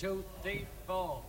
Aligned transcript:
two, 0.00 0.24
three, 0.42 0.64
four. 0.86 1.20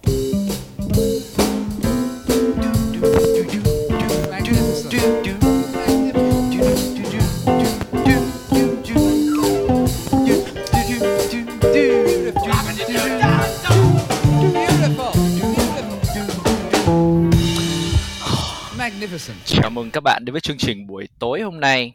Magnificent. 18.77 19.37
Chào 19.45 19.69
mừng 19.69 19.91
các 19.91 20.01
bạn 20.03 20.25
đến 20.25 20.31
với 20.31 20.41
chương 20.41 20.57
trình 20.57 20.87
buổi 20.87 21.07
tối 21.19 21.41
hôm 21.41 21.59
nay. 21.59 21.93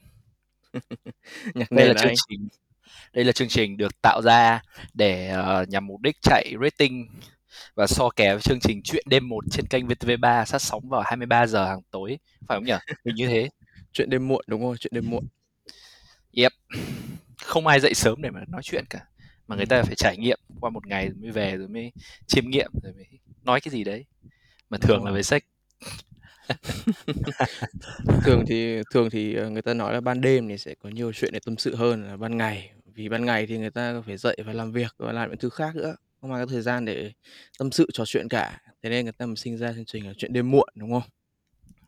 Nhạc 1.54 1.70
Đây 1.70 1.88
là 1.88 1.94
chương 1.94 2.12
trình 2.28 2.48
đây 3.16 3.24
là 3.24 3.32
chương 3.32 3.48
trình 3.48 3.76
được 3.76 4.02
tạo 4.02 4.22
ra 4.22 4.60
để 4.94 5.28
ờ, 5.28 5.64
nhằm 5.68 5.86
mục 5.86 6.00
đích 6.00 6.16
chạy 6.22 6.52
rating 6.62 7.08
và 7.74 7.86
so 7.86 8.10
kè 8.16 8.32
với 8.32 8.42
chương 8.42 8.60
trình 8.60 8.80
Chuyện 8.84 9.04
đêm 9.08 9.28
1 9.28 9.44
trên 9.50 9.66
kênh 9.66 9.86
VTV3 9.86 10.44
phát 10.44 10.58
sóng 10.58 10.88
vào 10.88 11.02
23 11.06 11.46
giờ 11.46 11.66
hàng 11.66 11.80
tối, 11.90 12.18
phải 12.48 12.56
không 12.56 12.64
nhỉ? 12.64 12.72
Mình 13.04 13.14
như 13.14 13.26
thế. 13.26 13.48
Chuyện 13.92 14.10
đêm 14.10 14.28
muộn 14.28 14.44
đúng 14.46 14.62
không? 14.62 14.76
Chuyện 14.80 14.90
đêm 14.94 15.10
muộn. 15.10 15.24
Yep. 16.36 16.52
Không 17.42 17.66
ai 17.66 17.80
dậy 17.80 17.94
sớm 17.94 18.22
để 18.22 18.30
mà 18.30 18.40
nói 18.48 18.62
chuyện 18.64 18.84
cả. 18.90 19.00
Mà 19.46 19.56
người 19.56 19.64
Ừ. 19.64 19.68
ta 19.68 19.82
phải 19.82 19.94
trải 19.94 20.16
nghiệm 20.16 20.38
qua 20.60 20.70
một 20.70 20.86
ngày 20.86 21.06
rồi 21.08 21.14
mới 21.20 21.30
về 21.30 21.56
rồi 21.56 21.68
mới 21.68 21.92
chiêm 22.26 22.50
nghiệm 22.50 22.70
rồi 22.82 22.92
mới 22.92 23.06
nói 23.44 23.60
cái 23.60 23.72
gì 23.72 23.84
đấy. 23.84 24.04
Mà 24.70 24.78
thường 24.78 25.04
là 25.04 25.10
về 25.12 25.22
sách. 25.22 25.44
Thường 28.24 28.44
thì 28.48 28.82
thường 28.94 29.10
thì 29.10 29.34
ờ, 29.34 29.50
người 29.50 29.62
ta 29.62 29.74
nói 29.74 29.94
là 29.94 30.00
ban 30.00 30.20
đêm 30.20 30.48
thì 30.48 30.58
sẽ 30.58 30.74
có 30.82 30.88
nhiều 30.88 31.12
chuyện 31.12 31.32
để 31.32 31.40
tâm 31.46 31.56
sự 31.56 31.76
hơn 31.76 32.04
là 32.08 32.16
ban 32.16 32.36
ngày. 32.36 32.70
Vì 32.96 33.08
ban 33.08 33.24
ngày 33.26 33.46
thì 33.46 33.58
người 33.58 33.70
ta 33.70 34.02
phải 34.06 34.16
dậy 34.16 34.36
và 34.46 34.52
làm 34.52 34.72
việc 34.72 34.94
và 34.98 35.12
làm 35.12 35.28
những 35.30 35.38
thứ 35.38 35.48
khác 35.50 35.76
nữa. 35.76 35.96
Không 36.20 36.32
ai 36.32 36.42
có 36.46 36.52
thời 36.52 36.62
gian 36.62 36.84
để 36.84 37.12
tâm 37.58 37.70
sự 37.70 37.86
trò 37.92 38.04
chuyện 38.06 38.28
cả. 38.28 38.60
Thế 38.82 38.90
nên 38.90 39.04
người 39.04 39.12
ta 39.12 39.26
mới 39.26 39.36
sinh 39.36 39.56
ra 39.58 39.72
chương 39.72 39.84
trình 39.84 40.06
là 40.06 40.12
chuyện 40.18 40.32
đêm 40.32 40.50
muộn 40.50 40.68
đúng 40.74 40.92
không? 40.92 41.02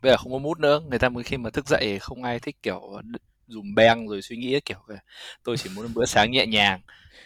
Bây 0.02 0.12
giờ 0.12 0.16
không 0.16 0.32
có 0.32 0.38
mút 0.38 0.58
nữa, 0.58 0.80
người 0.90 0.98
ta 0.98 1.08
mới 1.08 1.24
khi 1.24 1.36
mà 1.36 1.50
thức 1.50 1.68
dậy 1.68 1.98
không 2.00 2.22
ai 2.22 2.40
thích 2.40 2.56
kiểu 2.62 2.80
dùm 3.46 3.74
beng 3.74 4.08
rồi 4.08 4.22
suy 4.22 4.36
nghĩ 4.36 4.60
kiểu 4.64 4.78
là 4.86 4.96
tôi 5.44 5.56
chỉ 5.56 5.70
muốn 5.74 5.84
một 5.84 5.90
bữa 5.94 6.04
sáng 6.06 6.30
nhẹ 6.30 6.46
nhàng, 6.46 6.80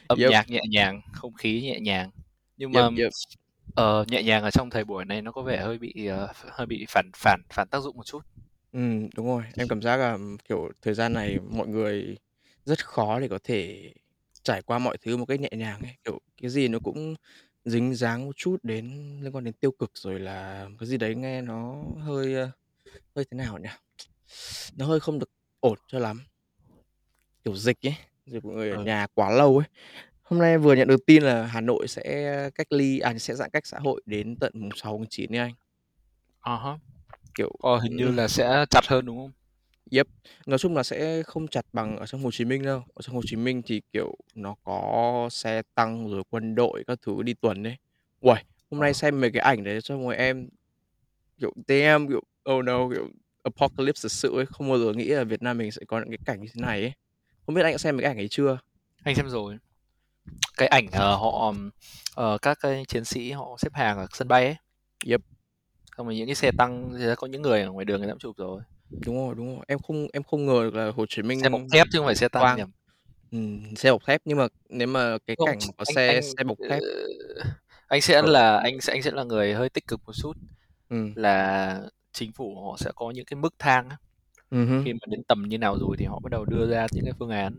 âm 0.06 0.18
Yep. 0.18 0.30
nhạc 0.30 0.50
nhẹ 0.50 0.60
nhàng, 0.70 1.00
không 1.12 1.34
khí 1.34 1.62
nhẹ 1.62 1.80
nhàng. 1.80 2.10
Nhưng 2.56 2.72
Yep, 2.72 2.84
mà 2.84 3.02
yep. 3.02 3.12
ờ, 3.74 4.04
nhẹ 4.08 4.22
nhàng 4.22 4.42
ở 4.42 4.50
trong 4.50 4.70
thời 4.70 4.84
buổi 4.84 5.04
này 5.04 5.22
nó 5.22 5.32
có 5.32 5.42
vẻ 5.42 5.62
hơi 5.62 5.78
bị 5.78 6.06
ờ, 6.06 6.32
hơi 6.50 6.66
bị 6.66 6.86
phản 6.88 7.10
phản 7.16 7.40
phản 7.54 7.68
tác 7.68 7.80
dụng 7.82 7.96
một 7.96 8.06
chút. 8.06 8.20
Ừ, 8.72 8.78
đúng 9.16 9.26
rồi. 9.26 9.42
Em 9.56 9.68
cảm 9.68 9.82
giác 9.82 9.96
là 9.96 10.18
kiểu 10.48 10.68
thời 10.82 10.94
gian 10.94 11.12
này 11.12 11.38
mọi 11.40 11.66
người 11.66 12.16
rất 12.64 12.86
khó 12.86 13.20
để 13.20 13.28
có 13.28 13.38
thể 13.44 13.92
trải 14.42 14.62
qua 14.62 14.78
mọi 14.78 14.96
thứ 15.00 15.16
một 15.16 15.24
cách 15.26 15.40
nhẹ 15.40 15.48
nhàng 15.52 15.80
ấy. 15.80 15.96
Kiểu 16.04 16.18
cái 16.42 16.50
gì 16.50 16.68
nó 16.68 16.78
cũng 16.84 17.14
dính 17.64 17.94
dáng 17.94 18.26
một 18.26 18.36
chút 18.36 18.56
đến 18.62 19.18
liên 19.22 19.32
quan 19.32 19.44
đến 19.44 19.54
tiêu 19.54 19.70
cực 19.70 19.90
rồi 19.94 20.20
là 20.20 20.68
cái 20.78 20.86
gì 20.86 20.96
đấy 20.96 21.14
nghe 21.14 21.42
nó 21.42 21.82
hơi 22.00 22.34
hơi 23.16 23.24
thế 23.30 23.36
nào 23.36 23.58
nhỉ? 23.58 23.68
Nó 24.76 24.86
hơi 24.86 25.00
không 25.00 25.18
được 25.18 25.30
ổn 25.60 25.78
cho 25.88 25.98
lắm. 25.98 26.22
Kiểu 27.44 27.54
dịch 27.56 27.86
ấy, 27.86 27.94
dịch 28.26 28.44
mọi 28.44 28.54
người 28.54 28.70
ở 28.70 28.76
Ờ. 28.76 28.84
nhà 28.84 29.06
quá 29.14 29.30
lâu 29.30 29.58
ấy. 29.58 29.66
Hôm 30.22 30.40
nay 30.40 30.58
vừa 30.58 30.74
nhận 30.74 30.88
được 30.88 31.06
tin 31.06 31.22
là 31.22 31.46
Hà 31.46 31.60
Nội 31.60 31.88
sẽ 31.88 32.50
cách 32.54 32.72
ly 32.72 32.98
à 32.98 33.18
sẽ 33.18 33.34
giãn 33.34 33.50
cách 33.50 33.66
xã 33.66 33.78
hội 33.78 34.02
đến 34.06 34.36
tận 34.40 34.52
mùng 34.54 34.70
6 34.76 34.98
tháng 34.98 35.06
9 35.10 35.32
ấy 35.34 35.38
anh. 35.38 35.54
Ờ 36.40 36.56
hả. 36.56 36.78
Kiểu 37.34 37.50
Ờ, 37.62 37.78
hình 37.80 37.96
như 37.96 38.08
là 38.12 38.28
sẽ 38.28 38.64
chặt 38.70 38.80
hơn 38.86 39.06
đúng 39.06 39.16
không? 39.16 39.30
Yep. 39.92 40.06
Nói 40.46 40.58
chung 40.58 40.76
là 40.76 40.82
sẽ 40.82 41.22
không 41.22 41.48
chặt 41.48 41.66
bằng 41.72 41.96
ở 41.96 42.06
trong 42.06 42.22
Hồ 42.22 42.30
Chí 42.30 42.44
Minh 42.44 42.62
đâu. 42.62 42.84
Ở 42.94 43.02
trong 43.02 43.14
Hồ 43.16 43.22
Chí 43.26 43.36
Minh 43.36 43.62
thì 43.66 43.82
kiểu 43.92 44.14
nó 44.34 44.54
có 44.64 45.28
xe 45.30 45.62
tăng 45.74 46.10
rồi 46.10 46.22
quân 46.30 46.54
đội 46.54 46.84
các 46.86 46.98
thứ 47.02 47.22
đi 47.22 47.34
tuần 47.34 47.62
đấy. 47.62 47.76
Uầy, 48.20 48.42
hôm 48.70 48.80
nay 48.80 48.90
Ờ. 48.90 48.92
xem 48.92 49.20
mấy 49.20 49.30
cái 49.30 49.40
ảnh 49.40 49.64
đấy 49.64 49.80
cho 49.82 49.98
mọi 49.98 50.16
em 50.16 50.48
kiểu 51.40 51.52
damn 51.68 52.08
kiểu 52.08 52.20
oh 52.52 52.64
no 52.64 52.88
kiểu 52.94 53.08
apocalypse 53.42 54.00
thật 54.02 54.12
sự 54.12 54.36
ấy, 54.36 54.46
không 54.46 54.68
bao 54.68 54.78
giờ 54.78 54.92
nghĩ 54.92 55.04
là 55.04 55.24
Việt 55.24 55.42
Nam 55.42 55.58
mình 55.58 55.72
sẽ 55.72 55.82
có 55.88 55.98
những 55.98 56.08
cái 56.10 56.18
cảnh 56.24 56.40
như 56.40 56.48
thế 56.54 56.60
này 56.60 56.80
ấy. 56.80 56.92
Không 57.46 57.54
biết 57.54 57.62
anh 57.62 57.72
đã 57.74 57.78
xem 57.78 57.96
mấy 57.96 58.02
cái 58.02 58.10
ảnh 58.12 58.18
ấy 58.18 58.28
chưa? 58.28 58.58
Anh 59.04 59.14
xem 59.14 59.28
rồi. 59.28 59.56
Cái 60.56 60.68
ảnh 60.68 60.86
ờ, 60.92 61.16
họ 61.16 61.54
ờ, 62.14 62.38
các 62.42 62.58
cái 62.60 62.84
chiến 62.88 63.04
sĩ 63.04 63.30
họ 63.30 63.56
xếp 63.58 63.74
hàng 63.74 63.98
ở 63.98 64.06
sân 64.12 64.28
bay 64.28 64.44
ấy, 64.44 64.56
Yep, 65.06 65.20
xong 65.96 66.06
rồi 66.06 66.16
những 66.16 66.26
cái 66.26 66.34
xe 66.34 66.50
tăng 66.58 66.92
thì 66.98 67.04
có 67.16 67.26
những 67.26 67.42
người 67.42 67.62
ở 67.62 67.70
ngoài 67.70 67.84
đường 67.84 68.00
người 68.00 68.08
ta 68.08 68.12
cũng 68.12 68.18
chụp 68.18 68.36
rồi. 68.36 68.62
Đúng 69.06 69.16
rồi, 69.16 69.34
đúng 69.34 69.56
rồi. 69.56 69.64
Em 69.68 69.78
không 69.78 70.06
em 70.12 70.22
không 70.22 70.46
ngờ 70.46 70.60
được 70.64 70.74
là 70.74 70.90
Hồ 70.90 71.06
Chí 71.08 71.22
Xe 71.28 71.48
bọc 71.48 71.62
Minh 71.62 71.70
thép 71.72 71.86
chứ 71.90 71.98
không 71.98 72.06
phải 72.06 72.14
xe 72.14 72.28
tăng 72.28 72.58
ừ, 73.30 73.38
xe 73.76 73.90
bọc 73.92 74.02
thép 74.06 74.20
nhưng 74.24 74.38
mà 74.38 74.46
nếu 74.68 74.88
mà 74.88 75.18
cái 75.26 75.36
Không, 75.36 75.46
cảnh 75.46 75.58
mà 75.66 75.72
có 75.78 75.84
anh 75.84 75.94
xe 75.96 76.06
anh 76.06 76.22
xe 76.22 76.44
bọc 76.44 76.58
ờ, 76.58 76.68
thép 76.68 76.80
anh 77.88 78.00
sẽ 78.00 78.22
ở 78.22 78.26
là 78.26 78.56
anh 78.58 78.80
sẽ 78.80 78.92
anh 78.92 79.02
sẽ 79.02 79.10
là 79.10 79.24
người 79.24 79.54
hơi 79.54 79.68
tích 79.70 79.86
cực 79.86 80.00
một 80.06 80.12
chút 80.12 80.32
ừ. 80.90 81.08
là 81.14 81.82
chính 82.12 82.32
phủ 82.32 82.66
họ 82.66 82.76
sẽ 82.78 82.90
có 82.96 83.10
những 83.10 83.24
cái 83.24 83.36
mức 83.36 83.54
thang 83.58 83.88
á. 83.90 83.96
Ừ. 84.50 84.84
khi 84.84 84.92
mà 84.92 84.98
đến 85.08 85.22
tầm 85.28 85.42
như 85.48 85.58
nào 85.58 85.78
rồi 85.78 85.96
thì 85.98 86.06
họ 86.06 86.20
bắt 86.20 86.30
đầu 86.32 86.44
đưa 86.46 86.66
ra 86.70 86.86
những 86.92 87.04
cái 87.04 87.14
phương 87.18 87.30
án 87.30 87.54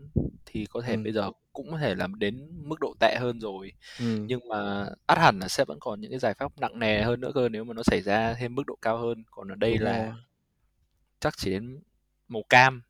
thì 0.46 0.66
có 0.66 0.82
thể 0.82 0.96
Ừ. 0.96 1.02
bây 1.04 1.12
giờ 1.12 1.30
cũng 1.52 1.70
có 1.72 1.78
thể 1.78 1.94
là 1.94 2.08
đến 2.18 2.48
mức 2.68 2.80
độ 2.80 2.94
tệ 3.00 3.16
hơn 3.20 3.40
rồi 3.40 3.72
Ừ. 3.98 4.28
nhưng 4.28 4.40
mà 4.48 4.86
ắt 5.06 5.18
hẳn 5.18 5.38
là 5.40 5.48
sẽ 5.48 5.64
vẫn 5.68 5.78
còn 5.80 6.00
những 6.00 6.10
cái 6.10 6.18
giải 6.20 6.34
pháp 6.34 6.52
nặng 6.60 6.78
nề 6.78 7.02
hơn 7.02 7.20
nữa 7.20 7.32
cơ 7.34 7.48
nếu 7.48 7.64
mà 7.64 7.74
nó 7.74 7.82
xảy 7.82 8.02
ra 8.02 8.34
thêm 8.40 8.54
mức 8.54 8.62
độ 8.66 8.76
cao 8.82 8.98
hơn 8.98 9.24
còn 9.30 9.48
ở 9.52 9.54
đây 9.56 9.78
Đúng 9.78 9.84
là 9.84 9.92
rồi. 10.06 10.14
Chắc 11.24 11.34
chỉ 11.36 11.50
đến 11.50 11.80
màu 12.28 12.42
cam 12.48 12.82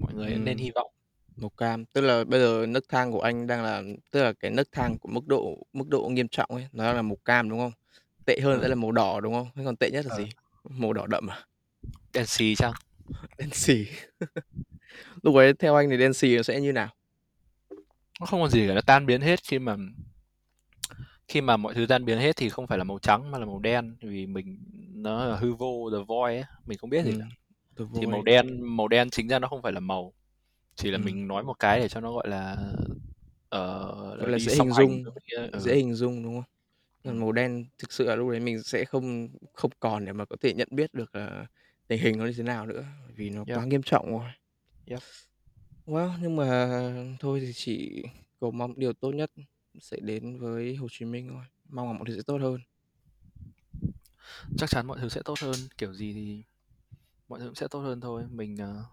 mọi 0.00 0.14
người 0.14 0.32
Ừ. 0.32 0.38
nên 0.38 0.58
hy 0.58 0.70
vọng 0.74 0.90
Màu 1.36 1.48
cam, 1.50 1.84
tức 1.84 2.00
là 2.00 2.24
bây 2.24 2.40
giờ 2.40 2.66
nấc 2.68 2.88
thang 2.88 3.12
của 3.12 3.20
anh 3.20 3.46
đang 3.46 3.62
là 3.62 3.82
tức 4.10 4.22
là 4.22 4.32
cái 4.32 4.50
nấc 4.50 4.72
thang 4.72 4.98
của 4.98 5.08
mức 5.08 5.26
độ 5.26 5.66
mức 5.72 5.88
độ 5.88 6.08
nghiêm 6.08 6.28
trọng 6.28 6.50
ấy, 6.50 6.66
nó 6.72 6.92
là 6.92 7.02
màu 7.02 7.16
cam 7.24 7.48
đúng 7.50 7.58
không? 7.58 7.72
Tệ 8.26 8.40
hơn 8.42 8.58
sẽ 8.60 8.62
ờ 8.64 8.68
là 8.68 8.74
màu 8.74 8.92
đỏ 8.92 9.20
đúng 9.20 9.34
không? 9.34 9.48
Thế 9.54 9.62
còn 9.64 9.76
tệ 9.76 9.90
nhất 9.90 10.06
là 10.06 10.10
ờ 10.10 10.18
gì? 10.18 10.28
Màu 10.68 10.92
đỏ 10.92 11.06
đậm 11.06 11.26
à? 11.26 11.46
đen 12.12 12.26
xì 12.26 12.54
chăng 12.54 12.72
Đen 13.38 13.50
xì. 13.52 13.86
Lúc 15.22 15.34
ấy 15.34 15.54
theo 15.54 15.74
anh 15.76 15.90
thì 15.90 15.96
đen 15.96 16.14
xì 16.14 16.36
nó 16.36 16.42
sẽ 16.42 16.60
như 16.60 16.72
nào? 16.72 16.88
nó 18.20 18.26
không 18.26 18.40
còn 18.40 18.50
gì 18.50 18.68
cả 18.68 18.74
nó 18.74 18.80
tan 18.80 19.06
biến 19.06 19.20
hết 19.20 19.40
khi 19.44 19.58
mà 19.58 19.76
khi 21.28 21.40
mà 21.40 21.56
mọi 21.56 21.74
thứ 21.74 21.86
tan 21.86 22.04
biến 22.04 22.18
hết 22.18 22.36
thì 22.36 22.48
không 22.48 22.66
phải 22.66 22.78
là 22.78 22.84
màu 22.84 22.98
trắng 22.98 23.30
mà 23.30 23.38
là 23.38 23.46
màu 23.46 23.58
đen 23.58 23.96
vì 24.02 24.26
mình 24.26 24.58
nó 24.94 25.24
là 25.26 25.36
hư 25.36 25.54
vô 25.54 25.90
the 25.90 26.04
void 26.08 26.36
ấy 26.38 26.44
mình 26.66 26.78
không 26.78 26.90
biết 26.90 27.04
gì 27.04 27.10
Ừ. 27.10 27.18
cả 27.20 27.26
The 27.78 27.84
thì 28.00 28.06
màu 28.06 28.22
đen 28.22 28.76
màu 28.76 28.88
đen 28.88 29.10
chính 29.10 29.28
ra 29.28 29.38
nó 29.38 29.48
không 29.48 29.62
phải 29.62 29.72
là 29.72 29.80
màu 29.80 30.12
chỉ 30.76 30.90
là 30.90 30.98
Ừ. 30.98 31.02
mình 31.04 31.28
nói 31.28 31.42
một 31.42 31.58
cái 31.58 31.80
để 31.80 31.88
cho 31.88 32.00
nó 32.00 32.12
gọi 32.12 32.28
là 32.28 32.56
ờ, 33.48 34.16
Gọi 34.18 34.30
là 34.30 34.38
dễ 34.38 34.54
hình 34.56 34.72
dung, 34.72 35.04
cái- 35.26 35.50
dễ 35.60 35.72
ừ. 35.72 35.76
hình 35.76 35.94
dung 35.94 36.22
đúng 36.22 36.34
không? 36.34 36.44
ừ. 37.02 37.08
Còn 37.08 37.18
màu 37.20 37.32
đen 37.32 37.64
thực 37.78 37.92
sự 37.92 38.04
là 38.04 38.16
lúc 38.16 38.30
đấy 38.30 38.40
mình 38.40 38.62
sẽ 38.62 38.84
không 38.84 39.28
không 39.52 39.70
còn 39.80 40.04
để 40.04 40.12
mà 40.12 40.24
có 40.24 40.36
thể 40.40 40.54
nhận 40.54 40.68
biết 40.70 40.94
được 40.94 41.14
là 41.14 41.46
tình 41.88 42.00
hình 42.00 42.18
nó 42.18 42.26
như 42.26 42.32
thế 42.36 42.42
nào 42.42 42.66
nữa 42.66 42.84
vì 43.16 43.30
nó 43.30 43.44
Yep. 43.46 43.56
quá 43.58 43.64
nghiêm 43.64 43.82
trọng 43.82 44.10
rồi. 44.10 44.30
Yep. 44.86 44.98
Well, 45.86 46.10
nhưng 46.22 46.36
mà 46.36 46.46
thôi 47.20 47.40
thì 47.40 47.52
chỉ 47.54 48.02
cầu 48.40 48.50
mong 48.50 48.74
điều 48.76 48.92
tốt 48.92 49.10
nhất 49.12 49.30
sẽ 49.80 49.96
đến 50.00 50.38
với 50.38 50.76
Hồ 50.76 50.86
Chí 50.90 51.04
Minh 51.04 51.28
thôi. 51.28 51.44
Mong 51.68 51.86
là 51.86 51.92
mọi 51.92 52.04
thứ 52.08 52.16
sẽ 52.16 52.22
tốt 52.26 52.38
hơn. 52.40 52.60
chắc 54.58 54.70
chắn 54.70 54.86
mọi 54.86 54.98
thứ 55.00 55.08
sẽ 55.08 55.22
tốt 55.24 55.38
hơn 55.40 55.54
kiểu 55.78 55.94
gì 55.94 56.12
thì 56.12 56.42
mọi 57.28 57.40
thứ 57.40 57.46
cũng 57.46 57.54
sẽ 57.54 57.68
tốt 57.70 57.78
hơn 57.80 58.00
thôi 58.00 58.24
mình 58.30 58.56
ờ, 58.56 58.84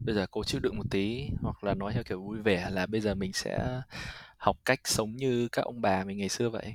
bây 0.00 0.14
giờ 0.14 0.26
cố 0.30 0.44
chịu 0.44 0.60
đựng 0.60 0.76
một 0.76 0.90
tí 0.90 1.28
hoặc 1.42 1.64
là 1.64 1.74
nói 1.74 1.92
theo 1.94 2.02
kiểu 2.04 2.22
vui 2.22 2.38
vẻ 2.42 2.70
là 2.70 2.86
bây 2.86 3.00
giờ 3.00 3.14
mình 3.14 3.32
sẽ 3.32 3.80
học 4.38 4.56
cách 4.64 4.80
sống 4.84 5.16
như 5.16 5.48
các 5.52 5.62
ông 5.66 5.80
bà 5.80 6.04
mình 6.04 6.18
ngày 6.18 6.28
xưa 6.28 6.50
vậy 6.50 6.74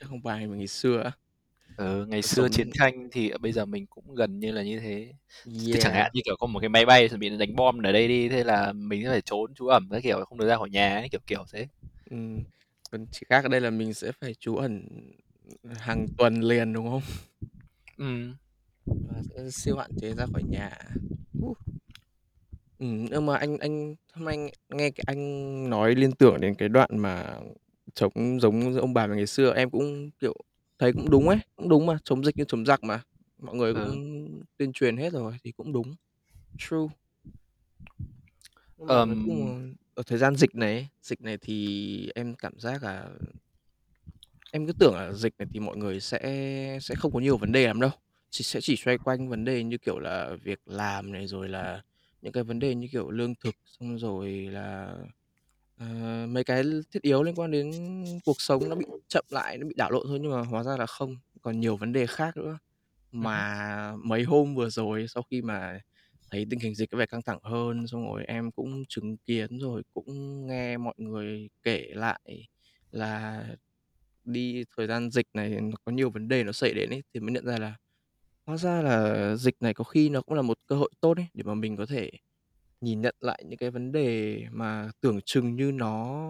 Chứ 0.00 0.06
không 0.08 0.22
phải 0.22 0.46
mình 0.46 0.58
ngày 0.58 0.66
xưa 0.66 1.00
á. 1.02 1.12
ừ, 1.76 2.06
ngày 2.08 2.22
xưa 2.22 2.48
sống 2.48 2.48
chiến 2.48 2.70
tranh 2.72 3.08
thì 3.12 3.32
bây 3.40 3.52
giờ 3.52 3.64
mình 3.66 3.86
cũng 3.86 4.14
gần 4.14 4.40
như 4.40 4.52
là 4.52 4.62
như 4.62 4.80
thế 4.80 5.12
Thế 5.72 5.78
chẳng 5.78 5.92
yeah. 5.92 5.94
hạn 5.94 6.10
như 6.14 6.20
kiểu 6.24 6.36
có 6.40 6.46
một 6.46 6.60
cái 6.60 6.68
máy 6.68 6.86
bay 6.86 7.08
chuẩn 7.08 7.20
bị 7.20 7.38
đánh 7.38 7.56
bom 7.56 7.82
ở 7.82 7.92
đây 7.92 8.08
đi 8.08 8.28
thế 8.28 8.44
là 8.44 8.72
mình 8.72 9.02
sẽ 9.04 9.10
phải 9.10 9.20
trốn 9.20 9.54
trú 9.54 9.66
ẩn 9.66 9.88
các 9.90 10.02
kiểu 10.02 10.24
không 10.24 10.38
được 10.38 10.48
ra 10.48 10.56
khỏi 10.56 10.70
nhà 10.70 10.96
ấy, 10.98 11.08
kiểu 11.08 11.20
kiểu 11.26 11.44
thế 11.52 11.68
Ừ. 12.10 12.16
Còn 12.90 13.06
chỉ 13.12 13.20
khác 13.28 13.44
ở 13.44 13.48
đây 13.48 13.60
là 13.60 13.70
mình 13.70 13.94
sẽ 13.94 14.12
phải 14.12 14.34
trú 14.34 14.56
ẩn 14.56 14.82
hàng 15.78 16.06
tuần 16.18 16.40
liền 16.42 16.72
đúng 16.72 16.90
không? 16.90 17.02
ừ. 17.98 18.34
Và 18.90 19.22
sẽ 19.22 19.50
siêu 19.50 19.76
hạn 19.76 19.90
chế 20.00 20.14
ra 20.14 20.26
khỏi 20.32 20.42
nhà. 20.42 20.70
Uh. 21.46 21.58
Ừ, 22.78 22.86
nhưng 22.86 23.26
mà 23.26 23.36
anh 23.36 23.58
anh 23.58 23.94
hôm 24.12 24.28
anh 24.28 24.48
nghe 24.68 24.90
cái 24.90 25.04
anh 25.06 25.70
nói 25.70 25.94
liên 25.94 26.12
tưởng 26.12 26.40
đến 26.40 26.54
cái 26.54 26.68
đoạn 26.68 26.98
mà 26.98 27.36
chống 27.94 28.40
giống 28.40 28.76
ông 28.76 28.94
bà 28.94 29.06
mình 29.06 29.16
ngày 29.16 29.26
xưa 29.26 29.54
em 29.54 29.70
cũng 29.70 30.10
kiểu 30.20 30.34
thấy 30.78 30.92
cũng 30.92 31.10
đúng 31.10 31.28
ấy 31.28 31.38
cũng 31.56 31.68
đúng 31.68 31.86
mà 31.86 31.98
chống 32.04 32.24
dịch 32.24 32.36
như 32.36 32.44
chống 32.48 32.66
giặc 32.66 32.84
mà 32.84 33.02
mọi 33.38 33.54
người 33.56 33.74
cũng 33.74 34.28
ừ. 34.40 34.44
tuyên 34.56 34.72
truyền 34.72 34.96
hết 34.96 35.12
rồi 35.12 35.32
thì 35.44 35.52
cũng 35.52 35.72
đúng 35.72 35.94
true 36.58 36.86
nhưng 38.76 38.86
mà 38.86 38.94
nói 38.94 39.06
Ờm, 39.06 39.24
chung 39.26 39.46
là 39.46 39.72
ở 39.94 40.02
thời 40.06 40.18
gian 40.18 40.36
dịch 40.36 40.54
này 40.54 40.74
ấy, 40.74 40.88
dịch 41.02 41.20
này 41.20 41.38
thì 41.40 42.10
em 42.14 42.34
cảm 42.34 42.60
giác 42.60 42.82
là 42.82 43.08
em 44.52 44.66
cứ 44.66 44.72
tưởng 44.72 44.94
là 44.94 45.12
dịch 45.12 45.34
này 45.38 45.48
thì 45.52 45.60
mọi 45.60 45.76
người 45.76 46.00
sẽ 46.00 46.78
sẽ 46.82 46.94
không 46.94 47.12
có 47.12 47.20
nhiều 47.20 47.36
vấn 47.36 47.52
đề 47.52 47.66
lắm 47.66 47.80
đâu 47.80 47.90
chỉ 48.30 48.44
sẽ 48.44 48.60
chỉ 48.62 48.76
xoay 48.76 48.98
quanh 48.98 49.28
vấn 49.28 49.44
đề 49.44 49.62
như 49.64 49.78
kiểu 49.78 49.98
là 49.98 50.30
việc 50.44 50.58
làm 50.66 51.12
này 51.12 51.26
rồi 51.26 51.48
là 51.48 51.82
những 52.22 52.32
cái 52.32 52.44
vấn 52.44 52.58
đề 52.58 52.74
như 52.74 52.88
kiểu 52.92 53.10
lương 53.10 53.34
thực 53.44 53.54
xong 53.66 53.98
rồi 53.98 54.30
là 54.52 54.94
ờ, 55.78 55.86
mấy 56.28 56.44
cái 56.44 56.62
thiết 56.92 57.02
yếu 57.02 57.22
liên 57.22 57.34
quan 57.34 57.50
đến 57.50 57.70
cuộc 58.24 58.40
sống 58.40 58.68
nó 58.68 58.76
bị 58.76 58.86
chậm 59.08 59.24
lại, 59.30 59.58
nó 59.58 59.66
bị 59.68 59.74
đảo 59.78 59.90
lộn 59.92 60.06
thôi, 60.08 60.18
nhưng 60.22 60.32
mà 60.32 60.40
hóa 60.42 60.62
ra 60.62 60.76
là 60.76 60.86
không, 60.86 61.16
còn 61.42 61.60
nhiều 61.60 61.76
vấn 61.76 61.92
đề 61.92 62.06
khác 62.06 62.36
nữa. 62.36 62.58
Ừm 63.12 63.22
hứm. 63.22 63.22
Mà 63.24 63.94
mấy 64.04 64.22
hôm 64.24 64.54
vừa 64.54 64.70
rồi 64.70 65.06
sau 65.08 65.22
khi 65.30 65.42
mà 65.42 65.80
thấy 66.32 66.46
tình 66.50 66.60
hình 66.60 66.74
dịch 66.74 66.90
có 66.90 66.98
vẻ 66.98 67.06
căng 67.06 67.22
thẳng 67.22 67.38
hơn, 67.42 67.86
xong 67.86 68.04
rồi 68.06 68.24
em 68.26 68.52
cũng 68.52 68.84
chứng 68.88 69.16
kiến 69.18 69.58
rồi 69.60 69.82
cũng 69.94 70.46
nghe 70.46 70.76
mọi 70.78 70.94
người 70.98 71.48
kể 71.62 71.86
lại 71.94 72.20
là 72.92 73.44
đi 74.24 74.64
thời 74.76 74.86
gian 74.86 75.10
dịch 75.10 75.26
này 75.34 75.50
nó 75.50 75.76
có 75.84 75.92
nhiều 75.92 76.10
vấn 76.10 76.28
đề 76.28 76.44
nó 76.44 76.52
xảy 76.52 76.74
đến 76.74 76.90
ấy, 76.90 77.02
thì 77.14 77.20
mới 77.20 77.32
nhận 77.32 77.46
ra 77.46 77.58
là 77.58 77.74
hóa 78.50 78.56
ra 78.56 78.82
là 78.82 79.34
dịch 79.36 79.56
này 79.60 79.74
có 79.74 79.84
khi 79.84 80.08
nó 80.08 80.22
cũng 80.22 80.34
là 80.34 80.42
một 80.42 80.58
cơ 80.66 80.76
hội 80.76 80.90
tốt 81.00 81.16
ấy, 81.16 81.26
để 81.34 81.42
mà 81.44 81.54
mình 81.54 81.76
có 81.76 81.86
thể 81.86 82.10
nhìn 82.80 83.00
nhận 83.00 83.14
lại 83.20 83.44
những 83.48 83.58
cái 83.58 83.70
vấn 83.70 83.92
đề 83.92 84.38
mà 84.52 84.90
tưởng 85.00 85.20
chừng 85.26 85.56
như 85.56 85.72
nó 85.72 86.24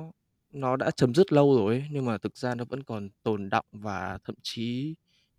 nó 0.52 0.76
đã 0.76 0.90
chấm 0.90 1.14
dứt 1.14 1.32
lâu 1.32 1.56
rồi 1.56 1.74
ấy, 1.74 1.84
nhưng 1.90 2.04
mà 2.06 2.18
thực 2.18 2.36
ra 2.36 2.54
nó 2.54 2.64
vẫn 2.64 2.82
còn 2.82 3.08
tồn 3.22 3.50
đọng 3.50 3.66
và 3.72 4.18
thậm 4.24 4.34
chí 4.42 4.94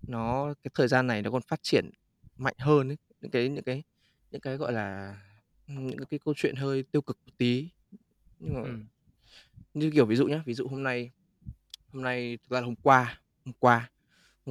nó 0.07 0.53
cái 0.63 0.71
thời 0.75 0.87
gian 0.87 1.07
này 1.07 1.21
nó 1.21 1.31
còn 1.31 1.41
phát 1.47 1.59
triển 1.63 1.89
mạnh 2.37 2.55
hơn 2.59 2.89
ấy. 2.91 2.97
Những 3.21 3.31
cái 3.31 3.49
những 3.49 3.63
cái 3.63 3.83
những 4.31 4.41
cái, 4.41 4.57
gọi 4.57 4.73
là, 4.73 5.17
ừm, 5.67 5.87
những 5.87 6.05
cái 6.09 6.19
câu 6.25 6.33
chuyện 6.37 6.55
hơi 6.55 6.83
tiêu 6.83 7.01
cực 7.01 7.17
một 7.25 7.31
tí. 7.37 7.69
Nhưng 8.39 8.53
mà 8.55 8.61
Ừm. 8.63 8.85
như 9.73 9.91
kiểu 9.91 10.05
ví 10.05 10.15
dụ 10.15 10.27
nhá, 10.27 10.43
ví 10.45 10.53
dụ 10.53 10.67
hôm 10.67 10.83
nay 10.83 11.11
hôm 11.93 12.03
nay 12.03 12.37
thực 12.43 12.49
ra 12.51 12.59
là 12.61 12.65
hôm 12.65 12.75
qua 12.83 13.21
hôm 13.45 13.53
qua 13.59 13.91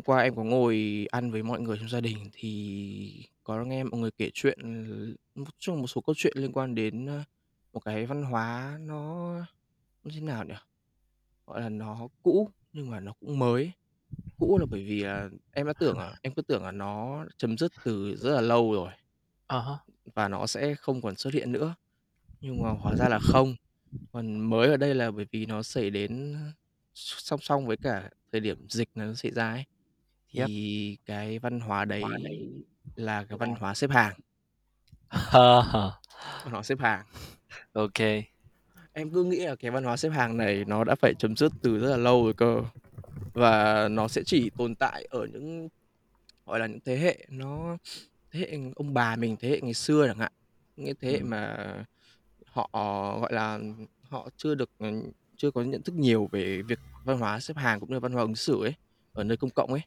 hôm 0.00 0.04
qua 0.04 0.22
em 0.22 0.36
có 0.36 0.44
ngồi 0.44 1.06
ăn 1.10 1.30
với 1.30 1.42
mọi 1.42 1.60
người 1.60 1.78
trong 1.78 1.88
gia 1.88 2.00
đình 2.00 2.30
thì 2.32 3.24
có 3.44 3.64
nghe 3.64 3.84
mọi 3.84 4.00
người 4.00 4.10
kể 4.10 4.30
chuyện, 4.34 4.58
một 5.34 5.44
chung 5.58 5.80
một 5.80 5.86
số 5.86 6.00
câu 6.00 6.14
chuyện 6.18 6.32
liên 6.36 6.52
quan 6.52 6.74
đến, 6.74 7.06
ơ, 7.06 7.22
một 7.72 7.80
cái 7.80 8.06
văn 8.06 8.22
hóa 8.22 8.78
nó 8.80 9.34
nó 10.04 10.10
thế 10.14 10.20
nào 10.20 10.44
nhỉ? 10.44 10.54
Gọi 11.46 11.60
là, 11.60 11.68
nó 11.68 12.08
cũ 12.22 12.50
nhưng 12.72 12.90
mà 12.90 13.00
nó 13.00 13.12
cũng 13.20 13.38
mới. 13.38 13.72
Cũ 14.38 14.58
là 14.58 14.66
bởi 14.70 14.84
vì 14.84 15.00
là 15.04 15.30
em 15.52 15.66
đã 15.66 15.72
tưởng 15.80 15.98
là 15.98 16.14
em 16.22 16.34
cứ 16.34 16.42
tưởng 16.42 16.64
là 16.64 16.72
nó 16.72 17.24
chấm 17.36 17.58
dứt 17.58 17.72
từ 17.84 18.16
rất 18.16 18.30
là 18.34 18.40
lâu 18.40 18.72
rồi 18.72 18.92
À 19.46 19.60
há. 19.60 19.78
và 20.14 20.28
nó 20.28 20.46
sẽ 20.46 20.74
không 20.74 21.02
còn 21.02 21.16
xuất 21.16 21.34
hiện 21.34 21.52
nữa, 21.52 21.74
nhưng 22.40 22.62
mà 22.62 22.70
hóa 22.70 22.96
ra 22.96 23.08
là 23.08 23.18
không. 23.18 23.54
Còn 24.12 24.40
mới 24.50 24.68
ở 24.68 24.76
đây 24.76 24.94
là 24.94 25.10
bởi 25.10 25.26
vì 25.32 25.46
nó 25.46 25.62
xảy 25.62 25.90
đến 25.90 26.36
s 26.94 27.14
song 27.18 27.40
song 27.42 27.66
với 27.66 27.76
cả 27.76 28.10
thời 28.32 28.40
điểm 28.40 28.66
dịch 28.68 28.88
nó 28.94 29.14
xảy 29.14 29.32
ra 29.32 29.50
ấy, 29.50 29.64
Yep. 30.34 30.48
thì 30.48 30.98
cái 31.06 31.38
văn 31.38 31.60
hóa 31.60 31.84
Hóa 32.02 32.18
đấy 32.24 32.48
là 32.96 33.24
cái 33.24 33.38
văn 33.38 33.54
hóa 33.54 33.74
xếp 33.74 33.90
hàng. 33.90 34.14
Văn 36.44 36.52
hóa 36.52 36.62
xếp 36.62 36.78
hàng. 36.80 37.04
Kê. 37.94 38.22
Em 38.92 39.10
cứ 39.10 39.24
nghĩ 39.24 39.36
là 39.36 39.56
cái 39.56 39.70
văn 39.70 39.84
hóa 39.84 39.96
xếp 39.96 40.08
hàng 40.08 40.36
này 40.36 40.64
nó 40.64 40.84
đã 40.84 40.94
phải 40.94 41.14
chấm 41.18 41.36
dứt 41.36 41.52
từ 41.62 41.78
rất 41.78 41.90
là 41.90 41.96
lâu 41.96 42.24
rồi 42.24 42.34
cơ, 42.34 42.62
và 43.32 43.88
nó 43.88 44.08
sẽ 44.08 44.22
chỉ 44.26 44.50
tồn 44.58 44.74
tại 44.74 45.06
ở 45.10 45.26
những, 45.32 45.68
gọi 46.46 46.60
là, 46.60 46.66
những 46.66 46.80
thế 46.84 46.96
hệ 46.96 47.26
nó 47.28 47.76
thế 48.30 48.40
hệ 48.40 48.58
ông 48.76 48.94
bà 48.94 49.16
mình, 49.16 49.36
thế 49.40 49.48
hệ 49.48 49.60
ngày 49.62 49.74
xưa 49.74 50.06
chẳng 50.06 50.18
hạn. 50.18 50.32
Những 50.76 50.96
thế 51.00 51.10
hệ 51.10 51.18
Ừm. 51.18 51.30
mà 51.30 51.74
họ, 52.46 52.68
gọi 53.20 53.32
là, 53.32 53.60
họ 54.02 54.28
chưa 54.36 54.54
được, 54.54 54.70
chưa 55.36 55.50
có 55.50 55.62
nhận 55.62 55.82
thức 55.82 55.94
nhiều 55.94 56.28
về 56.32 56.62
việc 56.62 56.78
văn 57.04 57.18
hóa 57.18 57.40
xếp 57.40 57.56
hàng 57.56 57.80
cũng 57.80 57.90
như 57.90 58.00
văn 58.00 58.12
hóa 58.12 58.22
ứng 58.22 58.36
xử 58.36 58.62
ấy, 58.62 58.74
ở 59.12 59.24
nơi 59.24 59.36
công 59.36 59.50
cộng 59.50 59.72
ấy. 59.72 59.82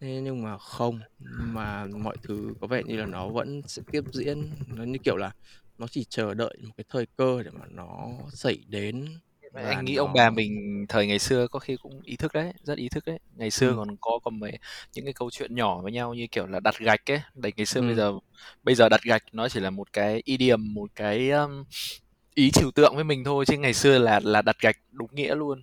Thế 0.00 0.20
nhưng 0.24 0.42
mà 0.42 0.58
không, 0.58 1.00
mà 1.18 1.86
mọi 1.86 2.16
thứ 2.22 2.54
có 2.60 2.66
vẻ 2.66 2.82
như 2.86 2.96
là 2.96 3.06
nó 3.06 3.28
vẫn 3.28 3.62
sẽ 3.68 3.82
tiếp 3.92 4.02
diễn, 4.12 4.50
nó, 4.66 4.84
như 4.84 4.98
kiểu 5.04 5.16
là, 5.16 5.32
nó 5.78 5.86
chỉ 5.86 6.04
chờ 6.08 6.34
đợi 6.34 6.56
một 6.66 6.72
cái 6.76 6.84
thời 6.88 7.06
cơ 7.16 7.42
để 7.42 7.50
mà 7.50 7.66
nó 7.70 8.08
xảy 8.32 8.64
đến 8.68 9.04
Vậy 9.52 9.62
và 9.62 9.62
anh 9.64 9.84
nghĩ 9.84 9.94
ông 9.96 10.12
bà 10.12 10.30
nó 10.30 10.30
mình 10.30 10.84
thời 10.88 11.06
ngày 11.06 11.18
xưa 11.18 11.46
có 11.48 11.58
khi 11.58 11.76
cũng 11.76 12.00
ý 12.02 12.16
thức 12.16 12.32
đấy, 12.34 12.52
rất 12.62 12.78
ý 12.78 12.88
thức 12.88 13.04
đấy. 13.06 13.18
Ngày 13.36 13.50
xưa 13.50 13.74
Ừm. 13.74 13.76
còn 13.76 13.96
có 14.00 14.18
còn 14.22 14.40
mấy 14.40 14.52
những 14.94 15.04
cái 15.04 15.14
câu 15.14 15.30
chuyện 15.30 15.54
nhỏ 15.54 15.80
với 15.82 15.92
nhau 15.92 16.14
như, 16.14 16.26
kiểu 16.30 16.46
là, 16.46 16.60
đặt 16.60 16.78
gạch 16.78 17.10
ấy, 17.10 17.20
đấy 17.34 17.52
ngày 17.56 17.66
xưa 17.66 17.82
bây 17.82 17.94
Ừm. 17.94 17.96
giờ 17.96 18.12
bây 18.62 18.74
giờ 18.74 18.88
đặt 18.88 19.00
gạch 19.04 19.22
nó 19.32 19.48
chỉ 19.48 19.60
là 19.60 19.70
một 19.70 19.92
cái 19.92 20.22
idiom, 20.24 20.74
một 20.74 20.90
cái, 20.94 21.30
ưm, 21.30 21.64
ý 22.34 22.50
trừu 22.50 22.70
tượng 22.70 22.94
với 22.96 23.04
mình 23.04 23.24
thôi, 23.24 23.44
chứ 23.46 23.58
ngày 23.58 23.74
xưa 23.74 23.98
là 23.98 24.20
là 24.24 24.42
đặt 24.42 24.56
gạch 24.62 24.76
đúng 24.92 25.08
nghĩa 25.14 25.34
luôn. 25.34 25.62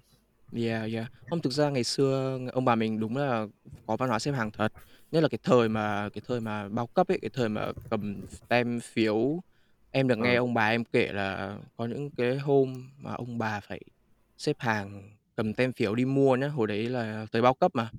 Yeah, 0.55 0.85
yeah. 0.93 1.07
Không, 1.29 1.41
thực 1.41 1.53
ra 1.53 1.69
ngày 1.69 1.83
xưa 1.83 2.39
ông 2.53 2.65
bà 2.65 2.75
mình 2.75 2.99
đúng 2.99 3.17
là 3.17 3.45
có 3.85 3.97
văn 3.97 4.09
hóa 4.09 4.19
xếp 4.19 4.31
hàng 4.31 4.51
thật, 4.51 4.73
nhất 5.11 5.21
là 5.23 5.29
cái 5.29 5.39
thời 5.43 5.69
mà 5.69 6.09
cái 6.13 6.21
thời 6.27 6.41
mà 6.41 6.69
bao 6.69 6.87
cấp 6.87 7.07
ấy, 7.07 7.19
cái 7.21 7.29
thời 7.33 7.49
mà 7.49 7.71
cầm 7.89 8.27
tem 8.47 8.79
phiếu. 8.83 9.41
Em 9.91 10.07
được 10.07 10.17
nghe 10.17 10.33
Ừ. 10.35 10.37
ông 10.39 10.53
bà 10.53 10.67
em 10.69 10.83
kể 10.85 11.11
là 11.13 11.57
có 11.77 11.85
những 11.85 12.09
cái 12.17 12.37
hôm 12.39 12.91
mà 12.97 13.13
ông 13.13 13.37
bà 13.37 13.59
phải 13.59 13.79
xếp 14.37 14.55
hàng 14.59 15.17
cầm 15.35 15.53
tem 15.53 15.73
phiếu 15.73 15.95
đi 15.95 16.05
mua 16.05 16.35
nhá, 16.35 16.47
hồi 16.47 16.67
đấy 16.67 16.89
là 16.89 17.25
thời 17.31 17.41
bao 17.41 17.53
cấp 17.53 17.71
mà, 17.75 17.89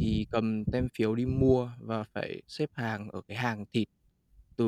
thì 0.00 0.26
cầm 0.30 0.64
tem 0.64 0.88
phiếu 0.98 1.14
đi 1.14 1.26
mua 1.26 1.70
và 1.78 2.04
phải 2.14 2.42
xếp 2.48 2.70
hàng 2.74 3.08
ở 3.10 3.20
cái 3.28 3.36
hàng 3.36 3.64
thịt 3.72 3.88
từ 4.56 4.66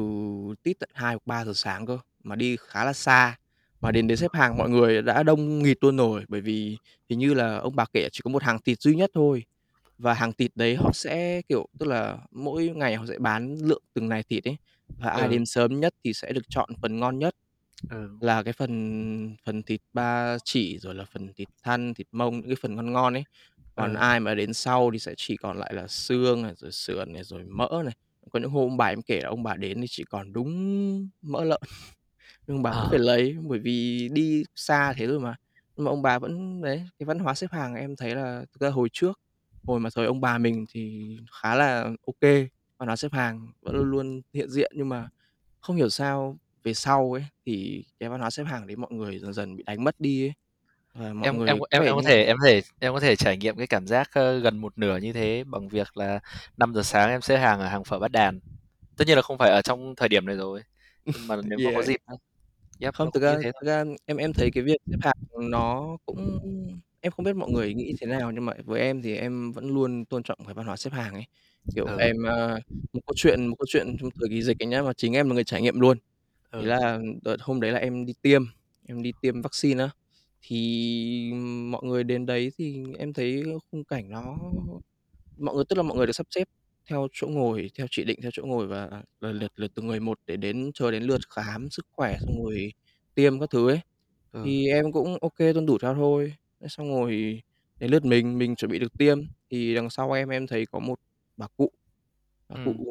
tít 0.62 0.78
tận 0.81 0.90
2 0.94 1.14
hoặc 1.14 1.22
3 1.26 1.44
giờ 1.44 1.52
sáng 1.54 1.87
cơ, 1.87 1.99
mà 2.25 2.37
đi 2.37 2.56
khá 2.60 2.84
là 2.84 2.92
xa. 2.92 3.37
Mà 3.81 3.90
đến 3.93 4.06
đấy 4.06 4.17
xếp 4.17 4.31
hàng 4.32 4.58
mọi 4.58 4.70
người 4.70 5.02
đã 5.02 5.23
đông 5.23 5.58
nghịt 5.62 5.76
luôn 5.81 5.96
rồi, 5.96 6.25
bởi 6.28 6.40
vì 6.40 6.76
hình 7.08 7.19
như 7.19 7.34
là 7.34 7.56
ông 7.56 7.76
bà 7.76 7.84
kể 7.93 8.08
chỉ 8.12 8.20
có 8.25 8.31
một 8.31 8.43
hàng 8.43 8.58
thịt 8.64 8.81
duy 8.81 8.94
nhất 8.94 9.11
thôi. 9.14 9.44
Và 9.99 10.14
hàng 10.14 10.32
thịt 10.32 10.50
đấy 10.55 10.76
họ 10.76 10.90
sẽ, 10.93 11.43
kiểu, 11.49 11.67
tức 11.78 11.87
là 11.87 12.19
mỗi 12.31 12.69
ngày 12.69 12.94
họ 12.96 13.06
sẽ 13.06 13.19
bán 13.19 13.56
lượng 13.62 13.82
từng 13.94 14.08
này 14.08 14.23
thịt 14.23 14.44
ấy, 14.49 14.56
và 14.99 15.11
ai 15.11 15.26
Ừ. 15.26 15.31
đến 15.31 15.46
sớm 15.46 15.81
nhất 15.81 15.94
thì 16.05 16.12
sẽ 16.12 16.32
được 16.32 16.49
chọn 16.49 16.70
phần 16.82 16.99
ngon 17.00 17.19
nhất, 17.19 17.34
Ừ. 17.90 18.08
là 18.20 18.43
cái 18.43 18.52
phần 18.52 19.37
phần 19.44 19.62
thịt 19.62 19.81
ba 19.93 20.37
chỉ, 20.44 20.78
rồi 20.78 20.94
là 20.94 21.05
phần 21.05 21.32
thịt 21.37 21.49
thăn, 21.62 21.94
thịt 21.94 22.06
mông, 22.12 22.34
những 22.40 22.46
cái 22.46 22.56
phần 22.62 22.76
ngon 22.76 22.93
ngon 22.93 23.14
ấy. 23.14 23.25
Còn 23.75 23.94
Ừ. 23.94 23.99
ai 23.99 24.20
mà 24.20 24.34
đến 24.34 24.52
sau 24.55 24.90
thì 24.93 24.99
sẽ 24.99 25.14
chỉ 25.17 25.37
còn 25.37 25.58
lại 25.58 25.75
là 25.75 25.87
xương 25.88 26.43
này, 26.43 26.52
rồi 26.56 26.73
sườn 26.73 27.12
này, 27.12 27.25
rồi 27.25 27.44
mỡ 27.44 27.69
này. 27.84 27.94
Có 28.31 28.40
những 28.40 28.50
hôm 28.50 28.62
ông 28.70 28.76
bà 28.76 28.87
em 28.87 29.02
kể 29.02 29.20
là 29.23 29.28
ông 29.28 29.43
bà 29.43 29.55
đến 29.56 29.81
thì 29.81 29.87
chỉ 29.90 30.05
còn 30.05 30.32
đúng 30.32 31.08
mỡ 31.23 31.44
lợn, 31.44 31.61
nhưng 32.46 32.62
bà 32.62 32.70
vẫn 32.70 32.81
Ờ. 32.81 32.88
phải 32.90 32.99
lấy 32.99 33.37
bởi 33.43 33.58
vì 33.58 34.08
đi 34.12 34.44
xa 34.56 34.93
thế 34.96 35.06
rồi 35.06 35.20
mà. 35.20 35.34
Nhưng 35.76 35.84
mà 35.84 35.90
ông 35.90 36.02
bà 36.02 36.19
vẫn 36.19 36.61
đấy, 36.62 36.88
cái 36.99 37.06
văn 37.06 37.19
hóa 37.19 37.34
xếp 37.34 37.46
hàng 37.52 37.75
em 37.75 37.96
thấy 37.96 38.14
là 38.14 38.44
thực 38.52 38.61
ra 38.61 38.70
hồi 38.70 38.88
trước, 38.93 39.20
hồi 39.67 39.81
mà 39.81 39.90
thời 39.94 40.06
ông 40.06 40.20
bà 40.20 40.38
mình 40.38 40.64
thì 40.70 41.17
khá 41.43 41.55
là 41.55 41.90
ô 42.02 42.14
kê, 42.20 42.49
văn 42.78 42.87
hóa 42.87 42.96
xếp 42.96 43.12
hàng 43.12 43.46
vẫn 43.62 43.76
luôn 43.76 43.90
luôn 43.90 44.20
hiện 44.32 44.50
diện. 44.50 44.73
Nhưng 44.76 44.88
mà 44.88 45.08
không 45.61 45.76
hiểu 45.76 45.88
sao 45.88 46.38
về 46.64 46.75
sau 46.75 47.12
ấy, 47.12 47.25
thì 47.46 47.84
cái 48.00 48.08
văn 48.08 48.20
hóa 48.20 48.31
xếp 48.31 48.44
hàng 48.44 48.67
đấy 48.67 48.76
mọi 48.76 48.93
người 48.93 49.19
dần 49.19 49.32
dần 49.32 49.56
bị 49.56 49.62
đánh 49.67 49.84
mất 49.84 50.00
đi 50.00 50.25
ấy, 50.26 50.32
và 50.94 51.12
mọi 51.12 51.28
Em 51.28 51.34
em 51.34 51.38
người 51.38 51.49
có 51.49 51.67
em 51.70 51.82
vẻ 51.82 51.88
em 51.88 51.94
có 51.96 52.02
như 52.02 52.08
thể 52.08 52.25
em 52.25 52.37
có 52.40 52.46
thể 52.46 52.62
em 52.81 52.93
có 52.94 53.00
thể 53.00 53.17
trải 53.17 53.37
nghiệm 53.37 53.56
cái 53.56 53.67
cảm 53.67 53.87
giác, 53.87 54.11
ơ, 54.12 54.38
gần 54.38 54.58
một 54.58 54.78
nửa 54.78 54.96
như 54.99 55.12
thế 55.12 55.45
bằng 55.45 55.68
việc 55.68 55.97
là 55.97 56.21
5 56.56 56.75
giờ 56.75 56.83
sáng 56.83 57.11
em 57.11 57.21
xếp 57.21 57.37
hàng 57.38 57.61
ở 57.61 57.66
hàng 57.68 57.85
phở 57.85 57.99
Bát 57.99 58.12
Đàn. 58.12 58.40
Tất 58.97 59.04
nhiên 59.06 59.16
là 59.16 59.23
không 59.23 59.38
phải 59.38 59.50
ở 59.50 59.62
trong 59.62 59.95
thời 59.97 60.09
điểm 60.09 60.26
này 60.26 60.37
rồi, 60.37 60.62
nhưng 61.12 61.26
mà 61.26 61.36
nếu 61.44 61.58
mà 61.58 61.70
có 61.75 61.82
Yeah. 61.82 61.84
dịp 61.84 61.96
thôi. 62.06 62.16
Yep, 62.80 62.94
Không, 62.94 63.08
nó 63.08 63.10
thực 63.14 63.20
cũng 63.20 63.26
như 63.26 63.36
ra 63.36 63.42
thế 63.42 63.52
thôi. 63.54 63.62
thực 63.62 63.66
ra 63.68 63.84
em 64.06 64.16
em 64.16 64.32
thấy 64.32 64.50
cái 64.50 64.64
việc 64.64 64.76
xếp 64.90 64.96
hàng 65.00 65.50
nó 65.50 65.96
cũng 66.06 66.18
em 67.00 67.12
không 67.12 67.25
biết 67.25 67.36
mọi 67.36 67.50
người 67.50 67.75
nghĩ 67.75 67.94
thế 68.00 68.06
nào, 68.06 68.32
nhưng 68.32 68.44
mà 68.46 68.52
với 68.64 68.80
em 68.80 69.02
thì 69.02 69.16
em 69.16 69.52
vẫn 69.52 69.68
luôn 69.68 70.04
tôn 70.06 70.22
trọng 70.22 70.38
cái 70.46 70.54
văn 70.54 70.66
hóa 70.66 70.76
xếp 70.76 70.90
hàng 70.92 71.14
ấy. 71.14 71.25
Kiểu, 71.75 71.86
Ừ. 71.86 71.98
em, 71.98 72.16
ơ 72.25 72.58
một 72.92 73.00
câu 73.06 73.14
chuyện 73.16 73.46
một 73.48 73.56
câu 73.58 73.66
chuyện 73.68 73.96
trong 74.00 74.10
thời 74.20 74.28
kỳ 74.30 74.42
dịch 74.42 74.62
ấy 74.62 74.66
nhá, 74.66 74.82
mà 74.82 74.92
chính 74.96 75.12
em 75.14 75.28
là 75.28 75.34
người 75.34 75.44
trải 75.44 75.62
nghiệm 75.62 75.80
luôn. 75.80 75.98
Ý 76.56 76.64
Ừ. 76.64 76.66
là 76.66 76.98
đợt 77.25 77.36
hôm 77.40 77.60
đấy 77.60 77.72
là 77.72 77.78
em 77.78 78.06
đi 78.06 78.14
tiêm, 78.22 78.42
em 78.88 79.02
đi 79.02 79.12
tiêm 79.20 79.42
vaccine 79.42 79.84
á, 79.84 79.90
thì 80.42 81.32
mọi 81.70 81.82
người 81.84 82.04
đến 82.04 82.26
đấy 82.26 82.52
thì 82.58 82.84
em 82.98 83.12
thấy 83.12 83.44
khung 83.72 83.84
cảnh 83.84 84.10
nó 84.10 84.38
mọi 85.38 85.54
người 85.56 85.64
tức 85.68 85.76
là 85.76 85.82
mọi 85.82 85.96
người 85.98 86.06
được 86.06 86.12
sắp 86.14 86.26
xếp 86.30 86.44
theo 86.90 87.09
chỗ 87.12 87.26
ngồi, 87.28 87.71
theo 87.78 87.87
chỉ 87.90 88.05
định 88.05 88.19
theo 88.23 88.31
chỗ 88.35 88.43
ngồi 88.47 88.66
và 88.66 89.02
lần 89.21 89.38
lượt 89.38 89.52
lượt 89.57 89.73
từng 89.75 89.87
người 89.87 90.00
một 90.00 90.19
để 90.26 90.37
đến 90.37 90.71
chờ 90.75 90.90
đến 90.90 91.02
lượt 91.02 91.21
khám 91.37 91.71
sức 91.71 91.87
khỏe 91.93 92.16
xong 92.26 92.45
rồi 92.45 92.73
tiêm 93.14 93.40
các 93.40 93.50
thứ 93.50 93.69
ấy. 93.71 93.81
Ừ. 94.33 94.40
Thì 94.45 94.69
em 94.69 94.93
cũng 94.93 95.16
ô 95.21 95.28
kê, 95.31 95.52
tuân 95.52 95.66
thủ 95.66 95.78
theo 95.83 95.95
thôi. 95.95 96.35
Thế 96.62 96.69
xong 96.71 96.88
rồi 96.90 97.43
đến 97.81 97.90
lượt 97.90 98.05
mình, 98.05 98.38
mình 98.38 98.57
chuẩn 98.57 98.71
bị 98.71 98.78
được 98.78 98.97
tiêm, 98.97 99.19
thì 99.50 99.75
đằng 99.75 99.90
sau 99.90 100.12
em 100.12 100.28
em 100.28 100.47
thấy 100.47 100.66
có 100.73 100.78
một 100.81 101.00
bà 101.37 101.47
cụ, 101.57 101.71
bà 102.49 102.57
cụ 102.64 102.75
Ừm. 102.75 102.87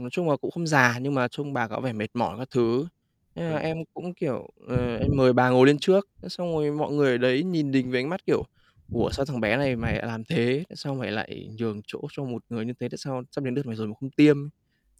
nói 0.00 0.10
chung 0.12 0.30
là 0.30 0.36
cũng 0.36 0.50
không 0.50 0.66
già 0.66 0.98
nhưng 1.02 1.14
mà 1.14 1.28
trông 1.30 1.52
bà 1.52 1.68
có 1.68 1.80
vẻ 1.80 1.92
mệt 1.92 2.10
mỏi 2.14 2.38
các 2.38 2.48
thứ. 2.50 2.88
Thế 3.36 3.44
là 3.44 3.56
Ừ. 3.56 3.60
em 3.60 3.78
cũng, 3.94 4.14
kiểu, 4.14 4.48
ờ, 4.68 4.96
em 4.98 5.16
mời 5.16 5.32
bà 5.32 5.50
ngồi 5.50 5.66
lên 5.66 5.78
trước, 5.78 6.08
thế 6.22 6.28
xong 6.28 6.48
rồi 6.54 6.72
mọi 6.72 6.92
người 6.92 7.12
ở 7.12 7.18
đấy 7.18 7.44
nhìn 7.44 7.70
mình 7.72 7.90
với 7.90 8.00
ánh 8.02 8.08
mắt, 8.10 8.26
kiểu: 8.26 8.44
"Ủa, 8.92 9.10
sao 9.10 9.24
thằng 9.26 9.40
bé 9.40 9.56
này 9.56 9.76
mày 9.76 9.94
lại 9.94 10.06
làm 10.06 10.24
thế? 10.24 10.64
Tại 10.68 10.76
sao 10.76 10.94
mày 10.94 11.10
lại 11.12 11.48
nhường 11.58 11.80
chỗ 11.86 12.00
cho 12.12 12.24
một 12.24 12.42
người 12.48 12.64
như 12.66 12.72
thế? 12.80 12.88
Tại 12.88 12.98
sao 12.98 13.22
sắp 13.30 13.44
đến 13.44 13.54
lượt 13.54 13.66
mày 13.66 13.76
rồi 13.76 13.86
mà 13.88 13.94
không 14.00 14.10
tiêm?" 14.10 14.36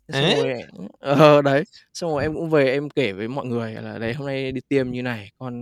Thế 0.09 0.13
xong 0.15 0.29
Ấy! 0.29 0.37
rồi 0.37 0.55
ờ, 1.01 1.43
đấy, 1.43 1.65
xong 1.95 2.11
rồi 2.11 2.23
em 2.23 2.35
cũng 2.35 2.51
về 2.51 2.71
em 2.73 2.91
kể 2.91 3.13
với 3.13 3.29
mọi 3.29 3.47
người 3.47 3.75
là 3.75 3.99
"Đấy, 3.99 4.15
hôm 4.15 4.27
nay 4.27 4.53
đi 4.53 4.61
tiêm 4.69 4.91
như 4.91 5.03
này, 5.03 5.31
con" 5.39 5.55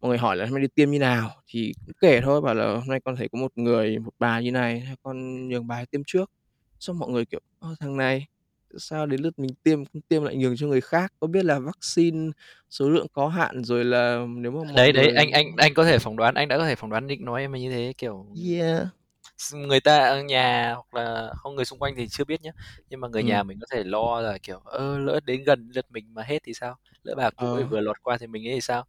mọi 0.00 0.08
người 0.10 0.18
hỏi 0.18 0.36
là 0.36 0.44
"Hôm 0.46 0.54
nay 0.54 0.62
đi 0.62 0.68
tiêm 0.74 0.90
như 0.90 0.98
nào?" 0.98 1.30
Thì 1.48 1.74
cũng 1.86 1.94
kể 2.00 2.20
thôi, 2.22 2.40
bảo 2.42 2.54
là 2.54 2.66
"Hôm 2.76 2.88
nay 2.88 3.00
con 3.04 3.16
thấy 3.16 3.28
có 3.32 3.38
một 3.40 3.52
người, 3.58 3.98
một 3.98 4.12
bà 4.18 4.40
như 4.40 4.52
này, 4.52 4.84
con 5.02 5.48
nhường 5.48 5.66
bà 5.66 5.76
ấy 5.76 5.86
tiêm 5.86 6.02
trước." 6.06 6.30
Xong 6.80 6.98
mọi 6.98 7.10
người, 7.10 7.26
kiểu: 7.26 7.40
"Ơ, 7.60 7.74
thằng 7.80 7.96
này 7.96 8.26
sao 8.78 9.06
đến 9.06 9.20
lượt 9.20 9.38
mình 9.38 9.50
tiêm 9.62 9.84
không 9.84 10.02
tiêm 10.08 10.22
lại 10.24 10.36
nhường 10.36 10.56
cho 10.56 10.66
người 10.66 10.80
khác? 10.80 11.12
Có 11.20 11.26
biết 11.26 11.44
là 11.44 11.58
vaccine 11.58 12.30
số 12.70 12.90
lượng 12.90 13.06
có 13.12 13.28
hạn 13.28 13.64
rồi 13.64 13.84
là 13.84 14.26
nếu 14.28 14.52
mà 14.52 14.64
mọi 14.64 14.86
Đấy, 14.86 14.92
đấy, 14.92 15.08
người 15.08 15.16
anh 15.16 15.30
anh 15.30 15.46
anh 15.56 15.74
có 15.74 15.84
thể 15.84 15.98
phỏng 15.98 16.16
đoán, 16.16 16.34
anh 16.34 16.48
đã 16.48 16.58
có 16.58 16.66
thể 16.66 16.74
phỏng 16.74 16.90
đoán 16.90 17.06
định 17.06 17.24
nói 17.24 17.40
em 17.40 17.52
là 17.52 17.58
như 17.58 17.70
thế, 17.70 17.92
kiểu, 17.98 18.26
Yeah. 18.34 18.86
s 19.38 19.54
người 19.54 19.80
ta 19.80 19.98
ở 20.08 20.22
nhà 20.22 20.72
hoặc 20.74 20.94
là 20.94 21.32
không 21.36 21.54
người 21.56 21.64
xung 21.64 21.78
quanh 21.78 21.94
thì 21.96 22.08
chưa 22.08 22.24
biết 22.24 22.42
nhá, 22.42 22.50
nhưng 22.90 23.00
mà 23.00 23.08
người 23.08 23.24
nhà 23.24 23.42
Ừm. 23.42 23.44
mình 23.44 23.58
có 23.60 23.66
thể 23.70 23.84
lo 23.84 24.20
là, 24.20 24.38
kiểu, 24.42 24.58
ơ, 24.64 24.98
lỡ 24.98 25.20
đến 25.24 25.44
gần 25.44 25.70
lượt 25.74 25.86
mình 25.90 26.14
mà 26.14 26.22
hết 26.22 26.38
thì 26.44 26.54
sao? 26.54 26.76
Lỡ 27.02 27.14
bà 27.16 27.30
cụ 27.30 27.52
ấy 27.54 27.64
Ờ. 27.64 27.70
vừa 27.70 27.80
lọt 27.80 27.96
qua 28.02 28.18
thì 28.18 28.26
mình 28.26 28.48
ấy 28.48 28.54
thì 28.54 28.60
sao? 28.60 28.84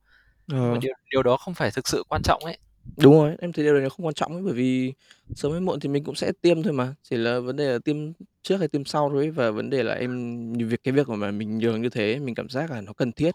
Nhưng 0.64 0.72
mà 0.74 0.78
Ờ. 0.78 0.82
điều 0.82 0.94
điều 1.12 1.24
đó 1.24 1.38
không 1.38 1.54
phải 1.54 1.72
thực 1.72 1.88
sự 1.88 2.04
quan 2.10 2.22
trọng 2.26 2.42
ấy. 2.46 2.60
Đúng 2.96 3.14
rồi, 3.14 3.36
em 3.40 3.52
thấy 3.54 3.66
điều 3.66 3.74
đấy 3.74 3.84
nó 3.84 3.90
không 3.90 4.06
quan 4.06 4.14
trọng 4.14 4.34
ấy, 4.34 4.42
bởi 4.44 4.54
vì 4.54 4.94
sớm 5.36 5.52
hay 5.52 5.62
muộn 5.62 5.80
thì 5.80 5.90
mình 5.90 6.04
cũng 6.04 6.16
sẽ 6.16 6.32
tiêm 6.42 6.64
thôi 6.64 6.74
mà, 6.74 6.96
chỉ 7.04 7.18
là 7.18 7.40
vấn 7.40 7.56
đề 7.56 7.72
là 7.74 7.80
tiêm 7.86 7.96
trước 8.44 8.58
hay 8.58 8.68
tiêm 8.68 8.86
sau 8.86 9.10
thôi 9.10 9.24
ấy. 9.24 9.32
Và 9.32 9.52
vấn 9.52 9.70
đề 9.70 9.84
là 9.84 9.94
em 9.94 10.54
nhiều 10.54 10.68
việc 10.68 10.84
cái 10.84 10.92
việc 10.94 11.10
mà 11.10 11.32
mình 11.32 11.58
nhường 11.58 11.82
như 11.82 11.90
thế 11.90 12.20
mình 12.20 12.36
cảm 12.36 12.50
giác 12.50 12.72
là 12.72 12.82
nó 12.82 12.94
cần 12.94 13.12
thiết. 13.12 13.32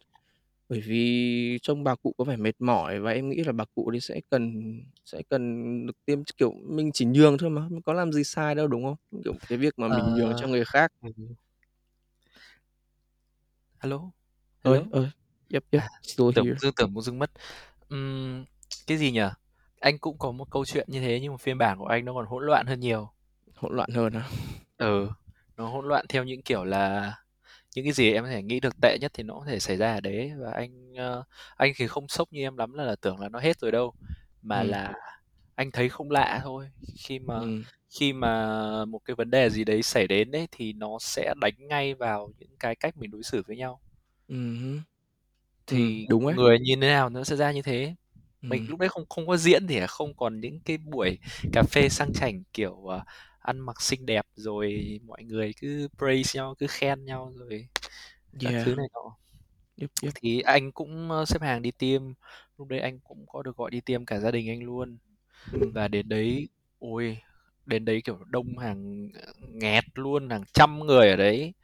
Bởi 0.68 0.80
vì 0.80 1.58
trông 1.62 1.84
bà 1.84 1.94
cụ 1.96 2.14
có 2.18 2.24
vẻ 2.24 2.36
mệt 2.36 2.54
mỏi 2.60 3.00
và 3.00 3.12
em 3.12 3.28
nghĩ 3.30 3.44
là 3.44 3.52
bà 3.52 3.64
cụ 3.74 3.90
đấy 3.90 4.00
sẽ 4.00 4.20
cần 4.30 4.52
sẽ 5.04 5.22
cần 5.30 5.86
được 5.86 5.96
tiêm, 6.06 6.24
kiểu, 6.38 6.52
mình 6.70 6.90
chỉ 6.94 7.04
nhường 7.06 7.38
thôi 7.38 7.50
mà, 7.50 7.62
mình 7.70 7.82
có 7.82 7.92
làm 7.92 8.12
gì 8.12 8.24
sai 8.24 8.54
đâu, 8.54 8.68
đúng 8.68 8.84
không? 8.84 9.22
Kiểu, 9.24 9.34
cái 9.48 9.58
việc 9.58 9.74
mà 9.78 9.88
mình 9.88 10.14
nhường 10.14 10.34
Ờ. 10.34 10.36
cho 10.36 10.48
người 10.48 10.64
khác 10.64 10.92
Ừm. 11.02 11.34
Hello, 13.80 14.12
Ơi, 14.64 14.80
hello? 14.80 14.86
ơi, 14.90 15.10
yep, 15.50 15.64
yep, 15.72 15.82
À, 15.82 15.88
still 16.02 16.28
tưởng 16.34 16.46
here. 16.46 16.56
dưng 16.56 16.72
tưởng 16.76 16.94
bỗng 16.94 17.02
dưng 17.04 17.18
mất. 17.18 17.30
Ừm, 17.88 18.44
cái 18.86 18.98
gì 18.98 19.12
nhỉ? 19.12 19.20
Anh 19.82 19.98
cũng 19.98 20.18
có 20.18 20.32
một 20.32 20.50
câu 20.50 20.64
chuyện 20.64 20.86
như 20.90 21.00
thế 21.00 21.18
nhưng 21.22 21.32
mà 21.32 21.36
phiên 21.36 21.58
bản 21.58 21.78
của 21.78 21.86
anh 21.86 22.04
nó 22.04 22.14
còn 22.14 22.26
hỗn 22.26 22.46
loạn 22.46 22.66
hơn 22.66 22.80
nhiều. 22.80 23.10
Hỗn 23.56 23.76
loạn 23.76 23.90
hơn 23.94 24.12
à? 24.12 24.28
Ừ, 24.78 25.08
nó 25.56 25.68
hỗn 25.68 25.88
loạn 25.88 26.06
theo 26.08 26.24
những 26.24 26.42
kiểu 26.42 26.64
là 26.64 27.14
những 27.76 27.84
cái 27.84 27.92
gì 27.92 28.12
em 28.12 28.24
có 28.24 28.30
thể 28.30 28.42
nghĩ 28.42 28.60
được 28.60 28.80
tệ 28.82 28.98
nhất 29.00 29.12
thì 29.14 29.22
nó 29.22 29.34
có 29.34 29.44
thể 29.46 29.58
xảy 29.60 29.76
ra 29.76 29.94
ở 29.94 30.00
đấy 30.00 30.32
và 30.38 30.52
anh, 30.52 30.94
ơ, 30.96 31.24
anh 31.56 31.72
thì 31.76 31.86
không 31.86 32.08
sốc 32.08 32.28
như 32.32 32.42
em 32.42 32.56
lắm 32.56 32.72
là 32.74 32.96
tưởng 33.02 33.20
là 33.20 33.28
nó 33.28 33.40
hết 33.40 33.58
rồi 33.60 33.72
đâu, 33.72 33.94
mà 34.42 34.62
Ừm. 34.62 34.70
là 34.70 34.94
anh 35.54 35.70
thấy 35.72 35.88
không 35.88 36.10
lạ 36.10 36.40
thôi. 36.44 36.70
Khi 37.08 37.18
mà 37.18 37.40
Ừm. 37.40 37.64
khi 38.00 38.12
mà 38.12 38.84
một 38.84 39.00
cái 39.04 39.14
vấn 39.16 39.30
đề 39.30 39.50
gì 39.50 39.64
đấy 39.64 39.82
xảy 39.82 40.06
đến 40.08 40.32
ấy 40.36 40.48
thì 40.52 40.72
nó 40.72 40.98
sẽ 41.00 41.34
đánh 41.40 41.54
ngay 41.58 41.94
vào 41.94 42.30
những 42.38 42.56
cái 42.60 42.76
cách 42.76 42.96
mình 42.96 43.10
đối 43.10 43.22
xử 43.22 43.42
với 43.46 43.56
nhau. 43.56 43.80
Hứm. 44.28 44.82
Ừm, 45.68 45.82
Thì 45.96 46.08
đúng 46.08 46.26
ấy. 46.26 46.36
người 46.36 46.58
như 46.60 46.74
thế 46.82 46.88
nào 46.88 47.08
nó 47.10 47.24
sẽ 47.24 47.36
ra 47.36 47.52
như 47.52 47.62
thế. 47.62 47.94
Mình 48.48 48.64
Ừm. 48.64 48.68
lúc 48.68 48.78
đấy 48.80 48.88
không 48.88 49.04
không 49.08 49.26
có 49.26 49.36
diễn 49.36 49.66
thì 49.66 49.80
không 49.88 50.14
còn 50.16 50.40
những 50.40 50.60
cái 50.60 50.78
buổi 50.78 51.18
cà 51.52 51.62
phê 51.62 51.88
sang 51.88 52.12
chảnh, 52.12 52.42
kiểu, 52.52 52.86
ờ, 52.86 53.00
ăn 53.40 53.60
mặc 53.60 53.82
xinh 53.82 54.06
đẹp 54.06 54.26
rồi 54.34 54.98
mọi 55.06 55.24
người 55.24 55.52
cứ 55.60 55.88
praise 55.98 56.38
nhau, 56.40 56.54
cứ 56.58 56.66
khen 56.70 57.04
nhau 57.04 57.32
rồi 57.36 57.68
các 58.38 58.54
thứ 58.58 58.74
Yeah. 58.74 58.76
này 58.76 58.86
nọ. 58.94 59.16
Yep, 59.76 59.90
yep. 60.02 60.14
Thì 60.14 60.40
anh 60.40 60.72
cũng, 60.72 61.10
ơ, 61.10 61.24
xếp 61.24 61.42
hàng 61.42 61.62
đi 61.62 61.70
tiêm, 61.70 62.02
lúc 62.58 62.68
đấy 62.68 62.80
anh 62.80 63.00
cũng 63.00 63.26
có 63.28 63.42
được 63.42 63.56
gọi 63.56 63.70
đi 63.70 63.80
tiêm 63.80 64.06
cả 64.06 64.18
gia 64.20 64.30
đình 64.30 64.48
anh 64.50 64.62
luôn. 64.62 64.98
Ừm. 65.52 65.74
Và 65.74 65.88
đến 65.88 66.08
đấy, 66.08 66.48
ôi, 66.78 67.18
đến 67.66 67.84
đấy, 67.84 68.02
kiểu, 68.04 68.18
đông 68.26 68.58
hàng, 68.58 69.08
ờ, 69.26 69.32
nghẹt 69.48 69.84
luôn, 69.94 70.30
hàng 70.30 70.44
trăm 70.54 70.80
người 70.80 71.10
ở 71.10 71.16
đấy. 71.16 71.54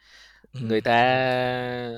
Người 0.61 0.81
Ừm. 0.81 0.83
ta, 0.83 0.95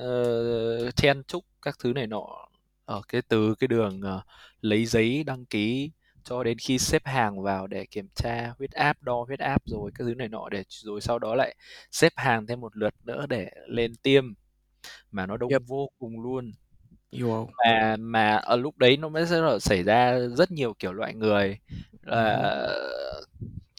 ờ, 0.01 0.91
chen 0.91 1.23
chúc 1.27 1.45
các 1.61 1.75
thứ 1.79 1.93
này 1.93 2.07
nọ 2.07 2.47
ở 2.85 3.01
cái 3.09 3.21
từ 3.29 3.55
cái 3.55 3.67
đường, 3.67 4.01
ờ, 4.01 4.23
lấy 4.61 4.85
giấy 4.85 5.23
đăng 5.23 5.45
ký 5.45 5.91
cho 6.23 6.43
đến 6.43 6.57
khi 6.57 6.77
xếp 6.79 7.01
hàng 7.05 7.41
vào 7.41 7.67
để 7.67 7.85
kiểm 7.91 8.07
tra 8.15 8.53
huyết 8.57 8.71
áp, 8.71 9.03
đo 9.03 9.23
huyết 9.27 9.39
áp 9.39 9.61
rồi 9.65 9.91
các 9.95 10.03
thứ 10.05 10.15
này 10.15 10.27
nọ 10.29 10.49
để 10.49 10.63
rồi 10.69 11.01
sau 11.01 11.19
đó 11.19 11.35
lại 11.35 11.55
xếp 11.91 12.13
hàng 12.15 12.47
thêm 12.47 12.61
một 12.61 12.77
lượt 12.77 12.93
nữa 13.05 13.25
để 13.29 13.49
lên 13.67 13.95
tiêm, 14.03 14.23
mà 15.11 15.27
nó 15.27 15.37
Yep. 15.47 15.61
đông 15.61 15.65
vô 15.67 15.89
cùng 15.99 16.21
luôn. 16.21 16.51
Wow. 17.13 17.53
Mà 17.67 17.95
mà 17.99 18.35
ở 18.37 18.57
lúc 18.57 18.77
đấy 18.77 18.97
nó 18.97 19.09
mới 19.09 19.25
là 19.27 19.59
xảy 19.59 19.83
ra 19.83 20.19
rất 20.37 20.51
nhiều 20.51 20.73
kiểu 20.79 20.93
loại 20.93 21.15
người, 21.15 21.59
Ừm 22.03 22.25
hứm. 22.29 22.51
là 22.51 22.67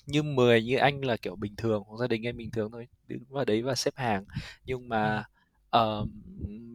như 0.07 0.23
10 0.25 0.62
như 0.65 0.77
anh 0.79 1.05
là, 1.05 1.17
kiểu, 1.19 1.37
bình 1.37 1.57
thường, 1.57 1.85
gia 2.01 2.07
đình 2.09 2.27
anh 2.29 2.37
bình 2.37 2.51
thường 2.53 2.73
thôi, 2.73 2.89
đứng 3.09 3.25
vào 3.31 3.45
đấy 3.45 3.62
và 3.62 3.75
xếp 3.75 3.95
hàng. 3.97 4.25
Nhưng 4.67 4.89
mà, 4.89 5.25
ờm, 5.71 6.23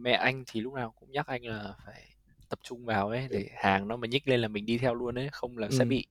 mẹ 0.02 0.12
anh 0.12 0.44
thì 0.48 0.60
lúc 0.60 0.74
nào 0.74 0.92
cũng 1.00 1.12
nhắc 1.12 1.26
anh 1.26 1.44
là 1.46 1.74
phải 1.86 2.07
tập 2.48 2.58
trung 2.62 2.84
vào 2.84 3.08
ấy, 3.08 3.26
để 3.30 3.46
hàng 3.56 3.88
nó 3.88 3.96
mà 3.96 4.06
nhích 4.08 4.28
lên 4.28 4.40
là 4.40 4.48
mình 4.48 4.66
đi 4.66 4.78
theo 4.78 4.94
luôn 4.94 5.18
ấy, 5.18 5.28
không 5.32 5.58
là 5.58 5.68
sẽ 5.70 5.78
Ừm. 5.78 5.88
bị 5.88 6.06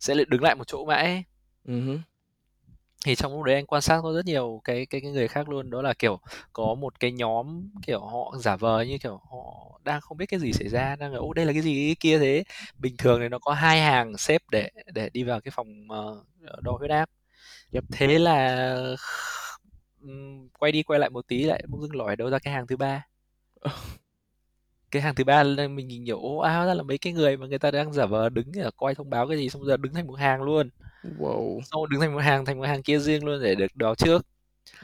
sẽ 0.00 0.14
lại 0.14 0.24
đứng 0.28 0.42
lại 0.42 0.54
một 0.54 0.64
chỗ 0.66 0.84
mãi 0.84 1.04
ấy. 1.04 1.24
Hứm. 1.66 2.02
Thì 3.06 3.14
trong 3.14 3.32
lúc 3.36 3.42
đấy 3.44 3.54
anh 3.54 3.66
quan 3.66 3.82
sát 3.82 4.00
có 4.02 4.12
rất 4.12 4.26
nhiều 4.26 4.60
cái 4.64 4.86
cái 4.86 5.00
cái 5.00 5.10
người 5.12 5.28
khác 5.28 5.48
luôn, 5.48 5.70
đó 5.70 5.82
là, 5.82 5.94
kiểu, 5.94 6.20
có 6.52 6.74
một 6.74 7.00
cái 7.00 7.12
nhóm, 7.12 7.70
kiểu, 7.86 8.00
họ 8.00 8.34
giả 8.40 8.56
vờ 8.56 8.82
như, 8.82 8.98
kiểu, 8.98 9.20
họ 9.30 9.80
đang 9.84 10.00
không 10.00 10.16
biết 10.18 10.26
cái 10.26 10.40
gì 10.40 10.52
xảy 10.52 10.68
ra, 10.68 10.96
đang 10.96 11.14
"Ô, 11.14 11.32
đây 11.32 11.46
là 11.46 11.52
cái 11.52 11.62
gì, 11.62 11.88
cái 11.88 11.96
kia" 12.00 12.18
thế. 12.18 12.44
Bình 12.78 12.94
thường 12.98 13.20
thì 13.20 13.28
nó 13.28 13.38
có 13.38 13.52
2 13.52 13.80
hàng 13.80 14.18
xếp 14.18 14.42
để 14.50 14.70
để 14.94 15.10
đi 15.12 15.22
vào 15.24 15.40
cái 15.40 15.52
phòng, 15.56 15.68
ờ, 15.90 16.24
ờ, 16.46 16.60
đo 16.62 16.72
huyết 16.78 16.90
áp. 16.90 17.10
Yep. 17.74 17.84
Thế 17.92 18.18
là 18.18 18.76
quay 20.58 20.72
đi 20.72 20.82
quay 20.82 21.00
lại 21.00 21.10
một 21.10 21.28
tí 21.28 21.42
lại 21.44 21.64
bỗng 21.68 21.82
dưng 21.82 21.96
lòi 21.96 22.16
đâu 22.16 22.30
ra 22.30 22.38
cái 22.38 22.54
hàng 22.54 22.66
thứ 22.66 22.76
3. 22.76 23.02
Cái 24.92 25.02
hàng 25.02 25.14
thứ 25.14 25.24
3 25.24 25.42
lên 25.42 25.76
mình 25.76 25.88
nhìn, 25.88 26.06
kiểu, 26.06 26.18
ồ, 26.20 26.38
a, 26.38 26.56
hóa 26.56 26.66
ra 26.66 26.74
là 26.74 26.82
mấy 26.82 26.98
cái 26.98 27.12
người 27.12 27.36
mà 27.36 27.46
người 27.46 27.58
ta 27.58 27.70
đang 27.70 27.92
giả 27.92 28.06
vờ 28.06 28.28
đứng 28.28 28.52
ở 28.62 28.70
coi 28.76 28.94
thông 28.94 29.10
báo 29.10 29.28
cái 29.28 29.36
gì, 29.38 29.48
xong 29.48 29.64
giờ 29.66 29.76
đứng 29.76 29.94
thành 29.94 30.06
một 30.06 30.18
hàng 30.18 30.42
luôn. 30.42 30.70
Wow. 31.18 31.60
Xong 31.62 31.88
đứng 31.90 32.00
thành 32.00 32.12
một 32.14 32.18
hàng 32.22 32.44
thành 32.44 32.58
một 32.58 32.66
hàng 32.68 32.82
kia 32.82 32.98
riêng 32.98 33.24
luôn 33.24 33.42
để 33.42 33.54
được 33.54 33.66
báo 33.74 33.94
trước. 33.94 34.26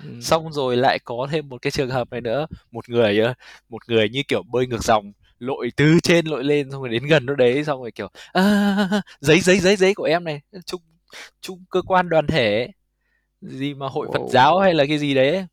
Ừm. 0.04 0.22
Xong 0.22 0.52
rồi 0.52 0.76
lại 0.76 0.98
có 1.04 1.28
thêm 1.30 1.48
một 1.48 1.62
cái 1.62 1.70
trường 1.70 1.90
hợp 1.90 2.10
này 2.12 2.20
nữa, 2.20 2.46
một 2.72 2.88
người 2.88 3.20
một 3.68 3.88
người 3.88 4.08
như 4.08 4.22
kiểu 4.28 4.42
bơi 4.42 4.66
ngược 4.66 4.84
dòng, 4.84 5.12
lội 5.38 5.70
từ 5.76 6.00
trên 6.02 6.26
lội 6.26 6.44
lên 6.44 6.70
xong 6.70 6.82
rồi 6.82 6.90
đến 6.90 7.06
gần 7.06 7.26
chỗ 7.28 7.34
đấy, 7.34 7.64
xong 7.64 7.80
rồi, 7.82 7.90
kiểu, 7.92 8.08
"A, 8.32 8.42
a, 8.42 8.88
a, 8.92 9.02
giấy, 9.20 9.40
giấy, 9.40 9.58
giấy, 9.60 9.76
giấy 9.76 9.94
của 9.94 10.04
em 10.04 10.24
này, 10.24 10.40
chung 10.66 10.82
chung 11.40 11.64
cơ 11.70 11.82
quan 11.82 12.08
đoàn 12.08 12.26
thể, 12.26 12.68
gì 13.42 13.74
mà 13.74 13.88
hội 13.88 14.08
Phật 14.12 14.20
Wow. 14.22 14.30
giáo 14.30 14.60
hay 14.60 14.74
là 14.74 14.86
cái 14.88 14.98
gì 14.98 15.14
đấy 15.14 15.30
ấy." 15.36 15.46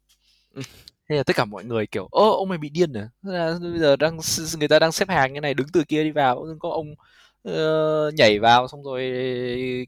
Ừm. 0.56 0.66
Thế 1.10 1.16
là 1.16 1.24
tất 1.24 1.36
cả 1.36 1.46
mọi 1.46 1.64
người, 1.66 1.88
kiểu: 1.88 2.08
"Ơ, 2.12 2.22
ông 2.30 2.50
này 2.50 2.58
bị 2.58 2.70
điên 2.70 2.94
à? 2.94 3.10
Thế 3.24 3.32
là 3.32 3.58
bây 3.62 3.80
giờ 3.80 3.96
đang 3.96 4.20
người 4.60 4.68
ta 4.68 4.80
đang 4.80 4.92
xếp 4.92 5.10
hàng 5.10 5.34
như 5.34 5.40
này, 5.42 5.54
đứng 5.54 5.68
từ 5.74 5.84
kia 5.88 6.04
đi 6.04 6.12
vào, 6.12 6.48
có 6.60 6.70
ông, 6.70 6.96
ơ, 7.44 8.12
nhảy 8.18 8.40
vào 8.40 8.68
xong 8.68 8.84
rồi 8.84 9.02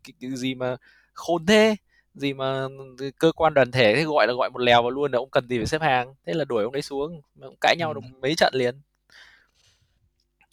cái 0.04 0.14
cái 0.22 0.32
gì 0.36 0.56
mà 0.56 0.76
khôn 1.14 1.46
thế, 1.46 1.76
gì 2.16 2.34
mà, 2.34 2.68
ừ, 3.00 3.12
cơ 3.20 3.32
quan 3.32 3.54
đoàn 3.54 3.72
thể 3.72 3.96
thế 3.96 4.04
gọi 4.04 4.28
là 4.28 4.34
gọi 4.34 4.50
một 4.50 4.60
lèo 4.60 4.82
vào 4.82 4.92
luôn, 4.92 5.12
là 5.12 5.18
ông 5.20 5.30
cần 5.30 5.48
gì 5.50 5.58
phải 5.58 5.66
xếp 5.68 5.82
hàng." 5.82 6.14
Thế 6.26 6.34
là 6.34 6.46
đuổi 6.46 6.64
ông 6.64 6.74
đấy 6.74 6.82
xuống, 6.82 7.22
mà 7.36 7.48
cũng 7.48 7.58
cãi 7.62 7.76
nhau 7.80 7.94
được 7.94 8.02
Ừm. 8.04 8.22
mấy 8.22 8.36
trận 8.36 8.54
liền. 8.56 8.76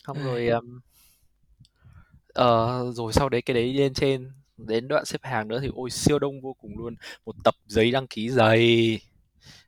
Xong 0.07 0.23
rồi, 0.25 0.47
ờm 0.49 0.81
ờ, 2.35 2.85
rồi 2.93 3.13
sau 3.13 3.29
đấy 3.29 3.43
cái 3.43 3.55
đấy 3.55 3.73
lên 3.75 3.95
trên, 3.95 4.31
đến 4.57 4.89
đoạn 4.89 5.05
xếp 5.05 5.19
hàng 5.23 5.49
nữa 5.49 5.61
thì 5.63 5.69
ôi 5.75 5.91
siêu 5.91 6.19
đông 6.19 6.41
vô 6.41 6.53
cùng 6.61 6.79
luôn, 6.79 6.95
một 7.27 7.35
tập 7.45 7.55
giấy 7.67 7.91
đăng 7.91 8.07
ký 8.07 8.31
dày, 8.31 8.99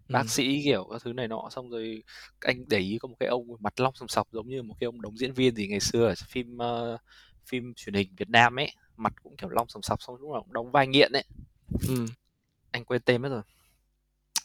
bác 0.08 0.20
Ừm. 0.22 0.28
sĩ, 0.28 0.62
kiểu, 0.64 0.84
các 0.92 1.02
thứ 1.04 1.12
này 1.12 1.28
nọ. 1.28 1.48
Xong 1.50 1.70
rồi 1.70 2.02
anh 2.40 2.64
để 2.68 2.78
ý 2.78 2.98
có 3.00 3.08
một 3.08 3.16
cái 3.20 3.28
ông 3.28 3.46
mặt 3.60 3.80
lông 3.80 3.94
sòng 3.94 4.08
sọc 4.08 4.28
giống 4.32 4.48
như 4.48 4.62
một 4.62 4.74
cái 4.80 4.86
ông 4.86 5.00
đóng 5.02 5.18
diễn 5.18 5.32
viên 5.32 5.56
gì 5.56 5.68
ngày 5.68 5.80
xưa 5.80 6.06
ở 6.08 6.14
phim, 6.28 6.58
ơ, 6.58 6.98
phim 7.46 7.72
truyền 7.76 7.94
hình 7.94 8.08
Việt 8.16 8.28
Nam 8.30 8.58
ấy, 8.58 8.72
mặt 8.96 9.12
cũng, 9.22 9.36
kiểu, 9.36 9.48
lông 9.50 9.68
sòng 9.68 9.82
sọc, 9.82 10.02
xong 10.02 10.16
lúc 10.20 10.30
nào 10.32 10.42
cũng 10.42 10.52
đóng 10.52 10.72
vai 10.72 10.86
nghiện 10.86 11.12
ấy. 11.12 11.24
Ừm. 11.88 12.06
Anh 12.72 12.84
quên 12.84 13.02
tên 13.02 13.22
mất 13.22 13.28
rồi. 13.28 13.42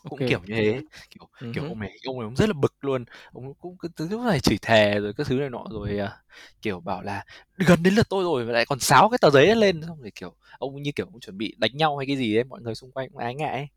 Ô 0.04 0.10
Cũng 0.10 0.20
kê. 0.20 0.26
kiểu 0.30 0.40
như 0.48 0.54
thế, 0.56 0.82
kiểu 1.10 1.28
Ừm 1.40 1.54
kiểu, 1.54 1.64
hứm. 1.64 1.72
ông 1.72 1.80
này 1.80 1.92
ông 2.06 2.20
này 2.20 2.26
ông 2.26 2.36
rất 2.36 2.48
là 2.50 2.54
bực 2.54 2.74
luôn, 2.86 3.06
ông 3.34 3.54
cũng 3.54 3.78
cứ 3.80 3.88
cứ 3.96 4.08
suốt 4.10 4.20
ngày 4.20 4.40
chửi 4.40 4.58
thề 4.62 5.00
rồi 5.00 5.14
các 5.18 5.28
thứ 5.28 5.36
này 5.36 5.50
nọ, 5.50 5.66
rồi, 5.72 6.00
à, 6.00 6.18
kiểu, 6.62 6.80
bảo 6.80 7.02
là 7.02 7.24
"Gần 7.58 7.84
đến 7.84 7.94
lượt 7.96 8.10
tôi 8.10 8.24
rồi 8.24 8.46
mà 8.46 8.52
lại 8.54 8.66
còn 8.66 8.80
xáo 8.80 9.10
cái 9.10 9.18
tờ 9.22 9.30
giấy 9.30 9.48
ấy 9.48 9.56
lên." 9.56 9.82
Xong 9.88 10.02
rồi, 10.02 10.12
kiểu, 10.16 10.36
ông 10.60 10.82
như 10.84 10.92
kiểu 10.96 11.06
ông 11.06 11.20
chuẩn 11.20 11.38
bị 11.38 11.56
đánh 11.58 11.78
nhau 11.78 11.98
hay 11.98 12.08
cái 12.08 12.18
gì 12.18 12.38
ấy, 12.38 12.44
mọi 12.44 12.62
người 12.62 12.76
xung 12.76 12.92
quanh 12.92 13.10
cũng 13.10 13.18
ái 13.20 13.36
ngại 13.36 13.52
ấy. 13.54 13.68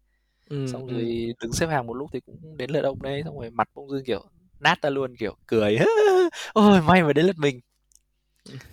Ừm, 0.50 0.56
Xong 0.66 0.86
ừm. 0.88 0.94
rồi 0.94 1.34
đứng 1.42 1.52
xếp 1.52 1.66
hàng 1.66 1.86
một 1.86 1.94
lúc 1.94 2.10
thì 2.12 2.20
cũng 2.26 2.56
đến 2.56 2.70
lượt 2.70 2.82
ông 2.82 3.02
đấy, 3.02 3.22
xong 3.24 3.38
rồi 3.40 3.50
mặt 3.50 3.68
bỗng 3.74 3.90
dưng, 3.90 4.04
kiểu, 4.04 4.20
nát 4.60 4.82
ra 4.82 4.90
luôn, 4.90 5.16
kiểu, 5.16 5.36
cười: 5.46 5.76
"Ôi, 6.54 6.80
may 6.82 7.02
mà 7.02 7.12
đến 7.12 7.26
lượt 7.26 7.36
mình." 7.38 7.60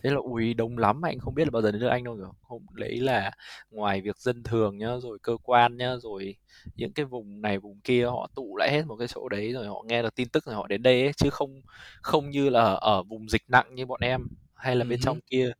Thế 0.04 0.10
là, 0.10 0.16
ôi, 0.24 0.54
đông 0.58 0.78
lắm, 0.78 1.01
anh 1.06 1.20
không 1.20 1.36
biết 1.36 1.44
là 1.46 1.50
bao 1.51 1.62
giờ 1.62 1.72
đến 1.72 1.82
lượt 1.82 1.88
anh 1.90 2.04
đâu, 2.04 2.16
kiểu, 2.18 2.34
hôm 2.42 2.66
đấy 2.75 2.98
là 3.00 3.32
ngoài 3.70 4.01
việc 4.01 4.18
dân 4.18 4.44
thường 4.44 4.78
nhá, 4.78 4.88
rồi 5.01 5.18
cơ 5.24 5.38
quan 5.44 5.78
nhá, 5.78 5.96
rồi 6.01 6.36
những 6.75 6.94
cái 6.94 7.06
vùng 7.06 7.42
này 7.42 7.58
vùng 7.60 7.82
kia 7.84 8.06
họ 8.06 8.28
tụ 8.36 8.58
lại 8.58 8.72
hết 8.72 8.86
một 8.88 8.96
cái 8.98 9.08
chỗ 9.08 9.30
đấy, 9.30 9.51
rồi 9.54 9.68
họ 9.68 9.84
nghe 9.88 10.01
được 10.01 10.16
tin 10.16 10.30
tức 10.30 10.46
rồi 10.46 10.56
họ 10.56 10.68
đến 10.68 10.84
đây 10.84 11.01
ấy, 11.04 11.12
chứ 11.18 11.30
không 11.30 11.62
không 12.01 12.30
như 12.30 12.50
là 12.50 12.62
ở 12.62 12.78
ở 12.82 13.04
vùng 13.04 13.30
dịch 13.30 13.42
nặng 13.48 13.75
như 13.75 13.86
bọn 13.86 14.01
em, 14.01 14.28
hay 14.56 14.75
là 14.75 14.84
Ừm 14.84 14.90
bên 14.90 15.00
hứm. 15.00 15.00
trong 15.00 15.20
kia 15.32 15.51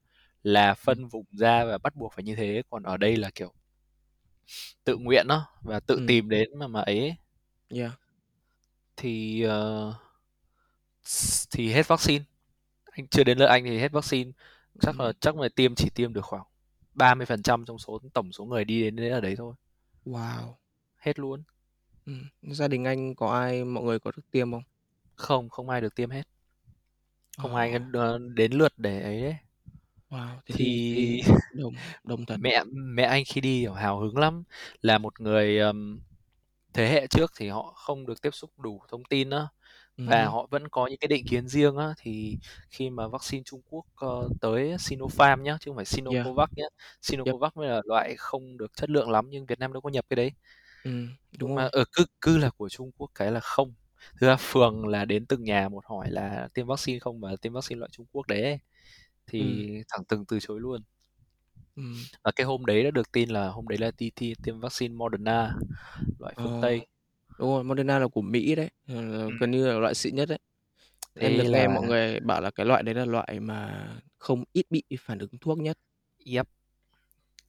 là 0.44 0.74
Ừm. 0.86 0.96
phân 0.96 1.08
vùng 1.08 1.26
ra 1.32 1.66
và 1.66 1.78
bắt 1.78 1.96
buộc 1.96 2.14
phải 2.14 2.24
như 2.24 2.36
thế, 2.36 2.62
còn 2.70 2.84
ở 2.84 2.98
đây 2.98 3.16
là, 3.18 3.30
kiểu 3.36 3.54
tự 4.84 4.98
nguyện 4.98 5.28
á, 5.30 5.42
và 5.64 5.80
tự 5.80 5.96
Ừm. 5.96 6.08
tìm 6.08 6.30
đến 6.30 6.50
mà 6.60 6.68
mà 6.68 6.82
ấy 6.82 7.00
ấy. 7.00 7.16
Yeah. 7.70 7.92
Thì, 8.98 9.42
ờ, 9.44 9.94
s 11.04 11.48
thì 11.52 11.74
hết 11.74 11.88
vaccine, 11.88 12.26
anh 12.92 13.08
chưa 13.08 13.24
đến 13.24 13.38
lượt 13.38 13.46
anh 13.48 13.64
thì 13.66 13.80
hết 13.80 13.92
vaccine, 13.92 14.32
chắc 14.82 15.00
là 15.00 15.06
Ừm. 15.06 15.16
chắc 15.22 15.38
là 15.38 15.50
tiêm 15.56 15.76
chỉ 15.76 15.90
tiêm 15.96 16.14
được 16.14 16.26
khoảng 16.26 16.44
30% 16.96 17.66
trong 17.66 17.80
số 17.80 18.00
tổng 18.14 18.32
số 18.32 18.46
người 18.46 18.66
đi 18.66 18.84
đến 18.84 18.96
đấy 18.96 19.10
ở 19.10 19.22
đấy 19.22 19.36
thôi. 19.38 19.56
Wow! 20.06 20.54
Hết 20.98 21.20
luôn. 21.20 21.44
Ừm, 22.06 22.24
gia 22.42 22.68
đình 22.68 22.84
anh 22.84 23.16
có 23.16 23.28
ai 23.40 23.64
mọi 23.66 23.84
người 23.84 24.00
có 24.00 24.12
được 24.18 24.24
tiêm 24.32 24.52
không? 24.52 24.64
Không, 25.16 25.50
không 25.50 25.70
ai 25.70 25.82
được 25.82 25.96
tiêm 25.96 26.10
hết. 26.10 26.24
Không 27.38 27.56
ai 27.56 27.72
Ờ. 27.72 27.74
đến, 27.80 27.92
ơ, 27.92 28.18
đến 28.36 28.52
lượt 28.54 28.74
để 28.78 29.02
ấy 29.02 29.22
ấy. 29.24 29.36
Wow, 30.12 30.42
thế 30.46 30.54
thì 30.58 30.78
Thì 30.90 31.20
thì 31.22 31.22
đông 31.50 31.80
đông 32.04 32.26
thật. 32.26 32.42
mẹ 32.42 32.64
mẹ 32.74 33.04
anh 33.04 33.24
khi 33.28 33.42
đi, 33.42 33.66
hào 33.76 34.00
hứng 34.00 34.18
lắm, 34.18 34.44
là 34.82 34.98
một 34.98 35.22
người, 35.22 35.60
ờm, 35.60 36.02
thế 36.74 36.90
hệ 36.90 37.08
trước 37.08 37.32
thì 37.38 37.50
họ 37.50 37.74
không 37.78 38.06
được 38.08 38.22
tiếp 38.22 38.32
xúc 38.34 38.52
đủ 38.60 38.82
thông 38.90 39.04
tin 39.06 39.30
á, 39.32 39.48
Ừm 39.98 40.08
và 40.08 40.26
hứm. 40.26 40.30
họ 40.30 40.48
vẫn 40.52 40.70
có 40.70 40.88
những 40.88 41.00
cái 41.00 41.08
định 41.10 41.26
kiến 41.26 41.48
riêng 41.50 41.78
á. 41.78 41.94
Thì 42.00 42.38
khi 42.70 42.90
mà 42.92 43.08
vaccine 43.10 43.44
Trung 43.46 43.62
Quốc, 43.72 43.86
ơ, 43.96 44.30
tới 44.42 44.76
Sinopharm 44.80 45.44
nhá, 45.44 45.58
chứ 45.62 45.72
không 45.72 45.76
phải 45.78 45.86
Yeah. 46.08 46.26
Sinocovac 46.26 46.50
nhá. 46.56 46.66
Yep. 47.24 47.36
Sinocovac 47.36 47.58
mới 47.58 47.70
là 47.70 47.82
loại 47.86 48.16
không 48.20 48.58
được 48.58 48.74
chất 48.78 48.90
lượng 48.92 49.12
lắm, 49.12 49.28
nhưng 49.32 49.46
Việt 49.46 49.60
Nam 49.60 49.74
đâu 49.74 49.82
có 49.82 49.90
nhập 49.92 50.06
cái 50.10 50.16
đấy. 50.18 50.32
Ừm, 50.84 51.16
đúng 51.38 51.50
Nhưng 51.50 51.56
mà, 51.56 51.64
rồi. 51.64 51.72
ờ, 51.72 51.84
cứ 51.94 52.06
cứ 52.22 52.38
là 52.38 52.50
của 52.50 52.70
Trung 52.70 52.92
Quốc 52.98 53.12
cái 53.16 53.32
là 53.32 53.40
không. 53.40 53.74
Thực 54.22 54.28
ra 54.28 54.36
phường 54.40 54.88
là 54.88 55.06
đến 55.06 55.26
từng 55.26 55.44
nhà 55.44 55.70
một 55.70 55.86
hỏi 55.86 56.12
là 56.12 56.48
tiêm 56.54 56.68
vaccine 56.68 57.00
không 57.00 57.20
và 57.22 57.36
tiêm 57.42 57.54
vaccine 57.54 57.80
loại 57.80 57.90
Trung 57.94 58.06
Quốc 58.12 58.28
đấy 58.28 58.42
ấy, 58.44 58.60
Ừm. 59.38 59.62
thì 59.64 59.72
thẳng 59.90 60.04
thừng 60.10 60.26
từ 60.28 60.40
chối 60.42 60.60
luôn. 60.62 60.82
Ừm. 61.76 62.08
Và 62.24 62.32
cái 62.36 62.46
hôm 62.46 62.66
đấy 62.66 62.84
đã 62.84 62.92
được 62.92 63.12
tin 63.12 63.30
là 63.30 63.48
hôm 63.50 63.68
đấy 63.68 63.78
là 63.78 63.92
đi 63.98 64.12
thi 64.16 64.34
tiêm 64.44 64.60
vaccine 64.60 64.94
Moderna, 64.96 65.54
loại 66.20 66.36
phương 66.44 66.54
Ờ, 66.60 66.62
Tây. 66.62 66.88
đúng 67.40 67.50
rồi, 67.50 67.64
Moderna 67.64 68.00
là 68.00 68.08
của 68.08 68.22
Mỹ 68.22 68.56
đấy, 68.56 68.70
ờ, 68.88 68.96
Ừm. 69.28 69.42
gần 69.42 69.52
như 69.52 69.68
là 69.68 69.80
loại 69.80 69.96
xịn 69.96 70.16
nhất 70.16 70.30
đấy. 70.30 70.40
Em 71.20 71.38
Thế 71.38 71.38
được 71.38 71.50
nghe 71.52 71.68
là 71.68 71.70
mọi 71.70 71.84
người 71.86 72.20
bảo 72.22 72.42
là 72.42 72.52
cái 72.52 72.66
loại 72.66 72.84
đấy 72.84 72.96
là 72.96 73.06
loại 73.06 73.40
mà 73.42 73.88
không 74.20 74.44
ít 74.54 74.66
bị 74.72 74.84
phản 75.00 75.20
ứng 75.20 75.32
thuốc 75.42 75.60
nhất. 75.60 75.78
Yep. 76.26 76.48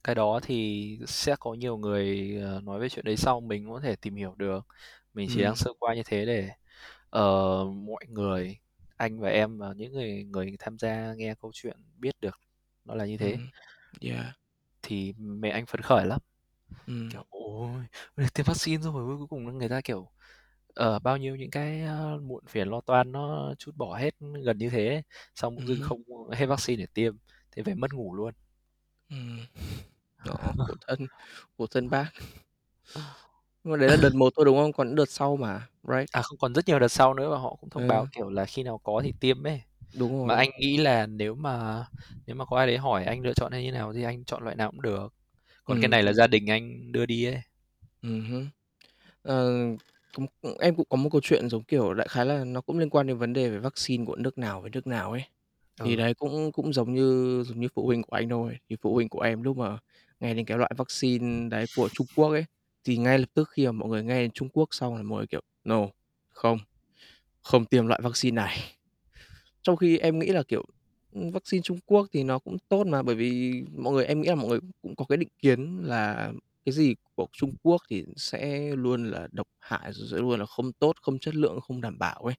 Cái 0.03 0.15
đó 0.15 0.39
thì 0.43 0.99
sẽ 1.07 1.35
có 1.39 1.53
nhiều 1.53 1.77
người, 1.77 2.35
ờ, 2.43 2.61
nói 2.61 2.79
về 2.79 2.89
chuyện 2.89 3.05
đấy 3.05 3.17
sau, 3.17 3.39
mình 3.41 3.65
cũng 3.65 3.73
có 3.73 3.79
thể 3.81 3.95
tìm 3.95 4.15
hiểu 4.15 4.35
được. 4.37 4.67
Mình 5.13 5.27
chỉ 5.29 5.41
đang 5.43 5.55
Ừm. 5.55 5.65
sơ 5.65 5.71
qua 5.79 5.95
như 5.95 6.01
thế 6.05 6.25
để, 6.25 6.49
ờ, 7.09 7.21
mọi 7.65 8.05
người, 8.09 8.57
anh 8.97 9.19
và 9.19 9.29
em 9.29 9.57
và 9.57 9.73
những 9.77 9.93
người 9.93 10.23
người 10.23 10.55
tham 10.59 10.79
gia 10.79 11.13
nghe 11.17 11.35
câu 11.39 11.51
chuyện 11.53 11.77
biết 11.97 12.15
được 12.21 12.39
nó 12.85 12.95
là 12.95 13.05
như 13.05 13.17
thế. 13.17 13.37
Ừm, 13.37 13.49
yeah. 14.01 14.35
Thì 14.81 15.13
mẹ 15.17 15.49
anh 15.49 15.65
phấn 15.65 15.81
khởi 15.81 16.05
lắm, 16.05 16.19
Ừm. 16.87 17.09
kiểu: 17.09 17.25
"Ôi, 17.29 17.85
tiêm 18.35 18.45
vaccine 18.47 18.83
rồi!" 18.83 19.17
Cuối 19.19 19.27
cùng 19.29 19.59
người 19.59 19.69
ta, 19.69 19.81
kiểu, 19.83 20.09
ờ, 20.75 20.99
bao 20.99 21.17
nhiêu 21.17 21.35
những 21.35 21.51
cái, 21.51 21.81
ơ, 21.83 22.19
muộn 22.23 22.45
phiền 22.49 22.67
lo 22.69 22.81
toan 22.81 23.11
nó 23.11 23.53
trút 23.59 23.75
bỏ 23.77 23.97
hết 23.97 24.15
gần 24.45 24.57
như 24.57 24.69
thế, 24.69 25.03
xong 25.35 25.57
Ừm 25.57 25.67
dưng 25.67 25.79
hứm. 25.79 25.89
không 25.89 26.03
hết 26.33 26.45
vaccine 26.47 26.81
để 26.83 26.87
tiêm, 26.93 27.15
thế 27.51 27.63
về 27.63 27.75
mất 27.75 27.93
ngủ 27.93 28.15
luôn. 28.15 28.33
Ừm. 29.09 29.39
Đó, 30.25 30.53
khổ 30.57 30.75
thân, 30.87 31.07
khổ 31.57 31.65
thân 31.71 31.89
bác. 31.89 32.11
Nhưng 33.63 33.71
mà 33.71 33.77
đấy 33.77 33.89
là 33.89 33.97
đợt 33.97 34.13
1 34.15 34.33
thôi, 34.35 34.45
đúng 34.45 34.57
không? 34.57 34.73
Còn 34.73 34.95
đợt 34.95 35.09
sau 35.09 35.35
mà, 35.37 35.67
right? 35.83 36.09
À, 36.11 36.21
không, 36.21 36.37
còn 36.37 36.53
rất 36.53 36.67
nhiều 36.67 36.79
đợt 36.79 36.87
sau 36.87 37.13
nữa 37.13 37.29
và 37.31 37.37
họ 37.37 37.55
cũng 37.61 37.69
thông 37.69 37.87
báo, 37.87 38.05
Ừ. 38.05 38.11
kiểu 38.11 38.29
là, 38.29 38.45
khi 38.45 38.63
nào 38.63 38.77
có 38.83 39.01
thì 39.03 39.11
tiêm 39.19 39.43
ấy. 39.47 39.61
Đúng 39.91 40.17
Mà 40.23 40.35
rồi. 40.35 40.37
anh 40.37 40.49
nghĩ 40.59 40.77
là 40.77 41.05
nếu 41.07 41.35
mà 41.35 41.85
nếu 42.27 42.35
mà 42.35 42.45
có 42.45 42.57
ai 42.57 42.67
đấy 42.67 42.77
hỏi 42.77 43.05
anh 43.05 43.21
lựa 43.21 43.33
chọn 43.33 43.51
hay 43.51 43.63
như 43.63 43.71
nào 43.71 43.93
thì 43.93 44.03
anh 44.03 44.25
chọn 44.25 44.43
loại 44.43 44.55
nào 44.55 44.71
cũng 44.71 44.81
được. 44.81 45.13
Còn 45.65 45.79
cái 45.79 45.89
Ừm. 45.89 45.89
này 45.89 46.03
là 46.03 46.13
gia 46.13 46.27
đình 46.27 46.47
anh 46.51 46.93
đưa 46.93 47.05
đi 47.05 47.25
ấy. 47.25 47.41
Ừm 48.01 48.21
hứm. 48.29 48.47
Ờ, 49.23 49.51
cũng 50.15 50.27
em 50.61 50.75
cũng 50.75 50.85
có 50.89 50.97
một 50.97 51.09
câu 51.11 51.21
chuyện 51.23 51.49
giống 51.49 51.63
kiểu 51.63 51.93
đại 51.93 52.07
khái 52.09 52.25
là 52.27 52.43
nó 52.45 52.61
cũng 52.61 52.79
liên 52.79 52.89
quan 52.89 53.07
đến 53.07 53.17
vấn 53.17 53.33
đề 53.33 53.49
về 53.49 53.59
vaccine 53.59 54.05
của 54.05 54.15
nước 54.15 54.39
nào 54.39 54.61
với 54.61 54.69
nước 54.71 54.87
nào 54.87 55.11
ấy. 55.11 55.23
Thì 55.83 55.95
Ừ. 55.95 55.97
đấy 55.97 56.13
cũng 56.15 56.51
cũng 56.53 56.73
giống 56.73 56.93
như 56.93 57.43
giống 57.47 57.59
như 57.61 57.67
phụ 57.75 57.85
huynh 57.87 58.03
của 58.03 58.15
anh 58.17 58.29
thôi, 58.29 58.57
thì 58.69 58.75
phụ 58.81 58.93
huynh 58.95 59.09
của 59.09 59.21
em 59.21 59.43
lúc 59.43 59.57
mà 59.57 59.77
nghe 60.19 60.33
đến 60.33 60.45
cái 60.45 60.57
loại 60.57 60.71
vaccine 60.77 61.49
đấy 61.49 61.67
của 61.73 61.89
Trung 61.93 62.07
Quốc 62.15 62.29
ấy, 62.31 62.45
thì 62.83 62.97
ngay 62.97 63.19
lập 63.19 63.29
tức 63.33 63.49
khi 63.51 63.65
mà 63.65 63.71
mọi 63.71 63.89
người 63.89 64.03
nghe 64.03 64.21
đến 64.21 64.31
Trung 64.31 64.49
Quốc 64.53 64.69
xong 64.71 64.95
là 64.95 65.03
mọi 65.03 65.17
người, 65.17 65.27
kiểu: 65.27 65.41
"No, 65.63 65.87
không, 66.29 66.57
không 67.43 67.65
tiêm 67.65 67.87
loại 67.87 68.01
vaccine 68.03 68.35
này." 68.35 68.57
Trong 69.63 69.77
khi 69.77 69.97
em 69.97 70.19
nghĩ 70.19 70.27
là, 70.27 70.43
kiểu, 70.43 70.63
ừ, 71.11 71.21
vaccine 71.33 71.61
Trung 71.61 71.79
Quốc 71.85 72.07
thì 72.13 72.23
nó 72.23 72.39
cũng 72.39 72.57
tốt 72.69 72.87
mà, 72.87 73.03
bởi 73.03 73.15
vì 73.15 73.63
mọi 73.77 73.93
người 73.93 74.05
em 74.05 74.21
nghĩ 74.21 74.29
là 74.29 74.35
mọi 74.35 74.47
người 74.49 74.59
cũng 74.81 74.95
có 74.95 75.05
cái 75.09 75.17
định 75.17 75.29
kiến 75.39 75.79
là 75.83 76.31
cái 76.65 76.73
gì 76.73 76.95
của 77.15 77.27
Trung 77.33 77.51
Quốc 77.63 77.81
thì 77.89 78.05
sẽ 78.17 78.71
luôn 78.75 79.05
là 79.11 79.27
độc 79.31 79.47
hại, 79.59 79.93
rồi 79.93 80.07
sẽ 80.11 80.17
luôn 80.17 80.39
là 80.39 80.45
không 80.45 80.73
tốt, 80.73 80.93
không 81.01 81.19
chất 81.19 81.35
lượng, 81.35 81.59
không 81.61 81.81
đảm 81.81 81.99
bảo 81.99 82.15
ấy. 82.23 82.35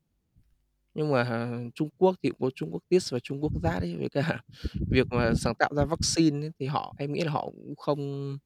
Nhưng 0.95 1.13
mà 1.13 1.23
ờ, 1.25 1.51
Trung 1.75 1.89
Quốc 1.99 2.17
thì 2.23 2.31
cũng 2.31 2.39
có 2.41 2.51
Trung 2.57 2.71
Quốc 2.73 2.83
tiết 2.89 2.99
và 3.11 3.19
Trung 3.23 3.43
Quốc 3.43 3.53
giá 3.63 3.71
ấy, 3.71 3.97
với 3.97 4.09
cả 4.11 4.41
việc 4.91 5.07
mà 5.13 5.35
sáng 5.37 5.55
tạo 5.55 5.71
ra 5.77 5.85
vaccine 5.85 6.47
ấy 6.47 6.51
thì 6.59 6.67
họ 6.67 6.95
em 6.99 7.13
nghĩ 7.13 7.21
là 7.21 7.33
họ 7.33 7.45
cũng 7.47 7.75
không 7.77 8.39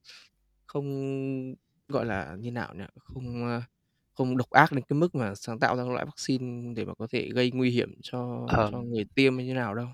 không, 0.66 0.84
gọi 1.88 2.06
là, 2.06 2.36
như 2.40 2.50
nào 2.52 2.74
nhỉ? 2.74 2.84
Không, 3.00 3.44
a, 3.48 3.62
không 4.12 4.36
độc 4.36 4.50
ác 4.50 4.72
đến 4.72 4.84
cái 4.88 4.98
mức 4.98 5.14
mà 5.14 5.34
sáng 5.34 5.58
tạo 5.58 5.76
ra 5.76 5.84
loại 5.84 6.04
vaccine 6.06 6.74
để 6.76 6.84
mà 6.84 6.94
có 6.94 7.06
thể 7.10 7.28
gây 7.34 7.50
nguy 7.54 7.70
hiểm 7.70 7.94
cho 8.02 8.38
cho 8.64 8.78
Ờm. 8.78 8.82
người 8.82 9.04
tiêm 9.14 9.36
hay 9.36 9.46
như 9.46 9.54
nào 9.54 9.74
đâu. 9.74 9.86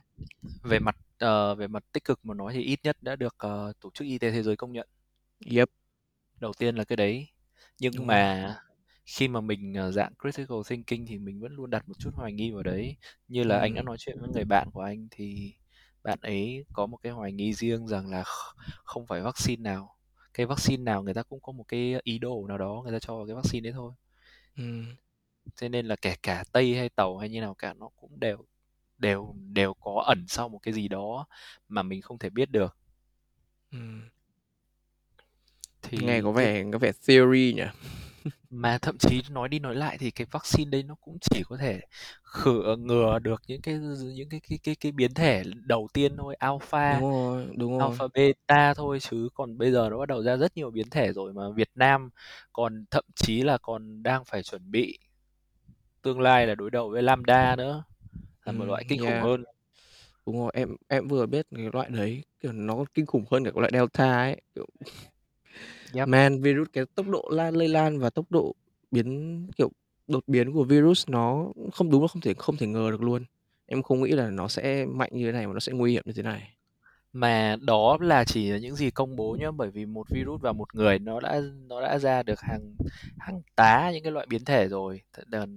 Về 0.62 0.80
mặt, 0.80 0.96
ờ, 1.18 1.54
về 1.54 1.68
mặt 1.68 1.85
tích 1.92 2.04
cực 2.04 2.20
mà 2.24 2.35
nói 2.35 2.52
thì 2.54 2.62
ít 2.62 2.80
nhất 2.85 2.96
đã 3.02 3.16
được, 3.16 3.35
ờ, 3.38 3.72
Tổ 3.80 3.90
chức 3.94 4.07
Y 4.09 4.18
tế 4.18 4.30
Thế 4.33 4.42
giới 4.42 4.57
công 4.57 4.72
nhận. 4.72 4.88
Yep. 5.46 5.68
Đầu 6.40 6.52
tiên 6.59 6.76
là 6.76 6.85
cái 6.85 6.96
đấy. 6.96 7.28
Nhưng 7.80 7.92
Đúng 7.92 8.09
rồi. 8.09 8.16
mà 8.16 8.54
khi 9.07 9.28
mà 9.28 9.40
mình, 9.40 9.74
ờ, 9.74 9.92
dạng 9.92 10.12
critical 10.22 10.59
thinking 10.68 11.07
thì 11.09 11.18
mình 11.18 11.40
vẫn 11.40 11.52
luôn 11.52 11.70
đặt 11.70 11.88
một 11.88 11.98
chút 11.98 12.11
hoài 12.14 12.33
nghi 12.33 12.50
vào 12.52 12.62
đấy. 12.62 12.96
Như 13.28 13.44
là 13.44 13.59
anh 13.59 13.74
đã 13.74 13.83
Ừm. 13.83 13.87
nói 13.87 13.96
chuyện 14.00 14.20
với 14.20 14.30
người 14.30 14.44
bạn 14.44 14.68
của 14.72 14.80
anh 14.83 15.09
thì 15.11 15.54
bạn 16.04 16.18
ấy 16.22 16.64
có 16.72 16.87
một 16.87 16.96
cái 16.96 17.12
hoài 17.12 17.33
nghi 17.33 17.54
riêng 17.54 17.87
rằng 17.88 18.11
là 18.11 18.22
kh 18.24 18.59
không 18.85 19.07
phải 19.07 19.20
vaccine 19.22 19.62
nào 19.62 19.96
cái 20.35 20.47
vaccine 20.47 20.83
nào 20.83 21.03
người 21.03 21.14
ta 21.14 21.23
cũng 21.23 21.40
có 21.40 21.53
một 21.53 21.64
cái 21.68 21.94
ý 22.03 22.18
đồ 22.18 22.47
nào 22.49 22.59
đó 22.59 22.83
người 22.85 22.92
ta 22.92 22.99
cho 22.99 23.16
vào 23.16 23.27
cái 23.27 23.35
vaccine 23.35 23.61
đấy 23.61 23.73
thôi. 23.73 23.92
Ừm. 24.57 24.97
Cho 25.57 25.68
nên 25.68 25.87
là 25.87 25.97
kể 25.97 26.16
cả 26.23 26.44
Tây 26.53 26.75
hay 26.77 26.88
Tàu 26.88 27.18
hay 27.18 27.29
như 27.29 27.40
nào 27.40 27.55
cả 27.55 27.75
nó 27.75 27.88
cũng 27.97 28.20
đều 28.20 28.44
đều 28.99 29.35
đều 29.53 29.75
có 29.75 30.03
ẩn 30.07 30.25
sau 30.29 30.49
một 30.49 30.59
cái 30.59 30.75
gì 30.75 30.88
đó 30.88 31.27
mà 31.68 31.83
mình 31.83 32.03
không 32.03 32.18
thể 32.18 32.31
biết 32.31 32.51
được. 32.51 32.77
Nghe 36.01 36.20
Thì 36.23 36.23
có 36.23 36.33
thế 36.33 36.33
vẻ 36.33 36.64
có 36.73 36.79
vẻ 36.79 36.92
theory 37.07 37.55
nhỉ? 37.57 37.64
Mà 38.50 38.78
thậm 38.82 38.98
chí 38.98 39.22
nói 39.30 39.48
đi 39.48 39.58
nói 39.58 39.74
lại 39.74 39.98
thì 40.00 40.10
cái 40.10 40.26
vaccine 40.30 40.70
đấy 40.70 40.82
nó 40.82 40.94
cũng 41.00 41.18
chỉ 41.20 41.42
có 41.48 41.56
thể 41.56 41.80
khử 42.24 42.76
ngừa 42.78 43.18
được 43.18 43.42
những 43.48 43.62
cái 43.62 43.74
những 44.14 44.28
cái 44.28 44.40
cái 44.48 44.58
cái 44.62 44.74
cái 44.80 44.92
biến 44.92 45.14
thể 45.14 45.42
đầu 45.66 45.88
tiên 45.94 46.16
thôi, 46.16 46.34
Đúng 46.80 46.94
Alpha, 46.94 47.02
rồi, 47.02 47.46
đúng 47.56 47.78
rồi. 47.78 47.98
Alpha 47.98 48.04
Beta 48.14 48.74
thôi, 48.74 48.98
chứ 49.00 49.28
còn 49.34 49.58
bây 49.58 49.72
giờ 49.72 49.88
nó 49.90 49.98
bắt 49.98 50.06
đầu 50.08 50.22
ra 50.22 50.37
rất 50.37 50.56
nhiều 50.56 50.70
biến 50.70 50.90
thể 50.90 51.12
rồi, 51.12 51.32
mà 51.32 51.42
Việt 51.56 51.70
Nam 51.74 52.10
còn 52.52 52.84
thậm 52.90 53.04
chí 53.16 53.42
là 53.42 53.58
còn 53.62 54.02
đang 54.02 54.24
phải 54.24 54.42
chuẩn 54.42 54.70
bị 54.70 54.98
tương 56.02 56.20
lai 56.20 56.46
là 56.46 56.54
đối 56.54 56.70
đầu 56.70 56.88
với 56.90 57.02
Lambda 57.02 57.56
nữa, 57.56 57.84
là 58.46 58.52
một 58.52 58.64
Ừm, 58.64 58.66
loại 58.66 58.84
kinh 58.88 58.98
khủng 58.98 59.18
yeah. 59.18 59.22
hơn. 59.22 59.44
Đúng 60.26 60.38
rồi, 60.40 60.50
em 60.54 60.76
em 60.88 61.08
vừa 61.08 61.26
biết 61.26 61.46
cái 61.56 61.70
loại 61.72 61.90
đấy, 61.90 62.24
kiểu, 62.40 62.52
nó 62.52 62.84
kinh 62.94 63.06
khủng 63.06 63.24
hơn 63.30 63.44
cả 63.44 63.50
cái 63.54 63.60
loại 63.60 63.70
Delta 63.74 64.12
ấy, 64.18 64.42
kiểu 64.54 64.66
Yep. 65.94 66.09
Man, 66.09 66.42
virus 66.42 66.68
cái 66.72 66.85
tốc 66.94 67.09
độ 67.09 67.28
lan 67.33 67.54
lây 67.54 67.68
lan 67.68 67.98
và 67.98 68.11
tốc 68.11 68.26
độ 68.30 68.54
biến 68.90 69.46
kiểu, 69.57 69.70
đột 70.07 70.24
biến 70.26 70.52
của 70.52 70.64
virus 70.64 71.09
nó 71.09 71.46
không 71.72 71.90
đúng 71.90 72.02
là 72.02 72.09
không 72.09 72.20
thể 72.22 72.35
không 72.35 72.57
thể 72.57 72.66
ngờ 72.66 72.90
được 72.90 73.02
luôn. 73.02 73.24
Em 73.66 73.83
không 73.83 74.02
nghĩ 74.02 74.11
là 74.11 74.30
nó 74.30 74.48
sẽ 74.48 74.87
mạnh 74.87 75.11
như 75.12 75.26
thế 75.26 75.33
này 75.33 75.46
và 75.46 75.52
nó 75.52 75.61
sẽ 75.61 75.72
nguy 75.72 75.92
hiểm 75.92 76.02
như 76.07 76.12
thế 76.12 76.22
này. 76.22 76.50
Mà 77.12 77.57
đó 77.61 77.98
là 78.00 78.24
chỉ 78.24 78.50
là 78.50 78.59
những 78.59 78.76
gì 78.76 78.90
công 78.90 79.16
bố 79.16 79.37
nhá, 79.40 79.50
bởi 79.50 79.70
vì 79.70 79.87
một 79.87 80.07
virus 80.11 80.40
vào 80.40 80.52
một 80.52 80.74
người 80.74 80.98
nó 80.98 81.20
đã 81.20 81.40
nó 81.68 81.80
đã 81.80 81.98
ra 81.98 82.22
được 82.22 82.40
hàng 82.40 82.74
hàng 83.18 83.42
tá 83.57 83.90
những 83.92 84.02
cái 84.02 84.12
loại 84.12 84.26
biến 84.26 84.44
thể 84.44 84.68
rồi. 84.68 85.00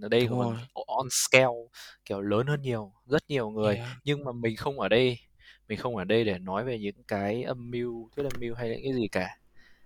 Ở 0.01 0.09
đây 0.09 0.27
Đúng 0.27 0.39
còn 0.39 0.53
rồi. 0.53 0.85
on 0.87 1.07
scale, 1.11 1.67
kiểu, 2.05 2.21
lớn 2.21 2.47
hơn 2.47 2.61
nhiều, 2.61 2.91
rất 3.05 3.23
nhiều 3.27 3.49
người. 3.49 3.75
Yeah. 3.75 3.89
Nhưng 4.03 4.23
mà 4.23 4.31
mình 4.31 4.55
không 4.55 4.79
ở 4.79 4.89
đây 4.89 5.17
mình 5.67 5.77
không 5.77 5.95
ở 5.95 6.03
đây 6.03 6.23
để 6.23 6.39
nói 6.39 6.63
về 6.63 6.79
những 6.79 7.03
cái 7.07 7.43
âm 7.43 7.71
mưu, 7.71 8.09
thuyết 8.15 8.23
âm 8.23 8.31
mưu 8.39 8.55
hay 8.55 8.69
những 8.69 8.81
cái 8.83 8.93
gì 8.93 9.07
cả. 9.07 9.37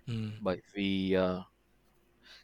Ừm. 0.07 0.31
Bởi 0.39 0.61
vì, 0.73 1.11
ờ, 1.13 1.43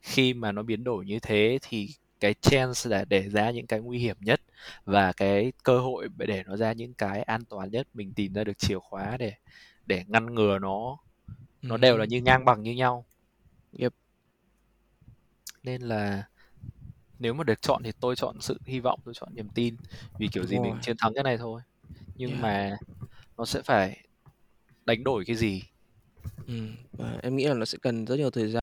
khi 0.04 0.34
mà 0.34 0.52
nó 0.52 0.64
biến 0.64 0.86
đổi 0.86 1.06
như 1.06 1.20
thế 1.22 1.60
thì 1.64 1.90
cái 2.22 2.34
chance 2.34 2.90
là 2.92 3.06
để 3.06 3.30
ra 3.30 3.52
những 3.52 3.68
cái 3.68 3.82
nguy 3.82 4.00
hiểm 4.00 4.18
nhất 4.22 4.42
và 4.86 5.14
cái 5.14 5.54
cơ 5.64 5.80
hội 5.80 6.10
để 6.18 6.44
nó 6.48 6.58
ra 6.58 6.74
những 6.74 6.94
cái 6.96 7.24
an 7.24 7.46
toàn 7.50 7.72
nhất, 7.72 7.88
mình 7.94 8.14
tìm 8.16 8.34
ra 8.34 8.44
được 8.44 8.58
chìa 8.60 8.80
khóa 8.80 9.18
để 9.18 9.34
để 9.88 10.04
ngăn 10.08 10.36
ngừa 10.36 10.60
nó, 10.60 10.98
nó 11.68 11.78
Ừm 11.78 11.82
đều 11.82 11.98
là 11.98 12.06
như 12.06 12.22
ngang 12.22 12.46
bằng 12.46 12.64
như 12.64 12.72
nhau. 12.74 13.06
Yep. 13.80 13.94
Nên 15.64 15.82
là 15.82 16.24
nếu 17.20 17.34
mà 17.34 17.44
được 17.44 17.62
chọn 17.62 17.84
thì 17.84 17.92
tôi 18.02 18.16
chọn 18.16 18.42
sự 18.42 18.60
hy 18.66 18.80
vọng, 18.80 19.00
tôi 19.06 19.14
chọn 19.14 19.36
niềm 19.36 19.50
tin, 19.56 19.78
vì 20.20 20.28
kiểu 20.30 20.44
Đúng 20.44 20.48
gì 20.48 20.60
mình 20.60 20.74
rồi. 20.74 20.82
chiến 20.82 20.96
thắng 21.00 21.14
cái 21.16 21.24
này 21.24 21.38
thôi. 21.38 21.62
Nhưng 22.18 22.32
Yeah. 22.32 22.42
mà 22.42 22.78
nó 23.38 23.46
sẽ 23.46 23.62
phải 23.66 24.08
đánh 24.86 25.04
đổi 25.06 25.26
cái 25.28 25.36
gì? 25.38 25.64
Ừm, 26.48 26.76
và 26.98 27.20
em 27.24 27.36
nghĩ 27.36 27.46
là 27.46 27.54
nó 27.54 27.66
sẽ 27.66 27.78
cần 27.82 28.06
rất 28.06 28.16
nhiều 28.16 28.30
thời 28.30 28.48
gian. 28.48 28.54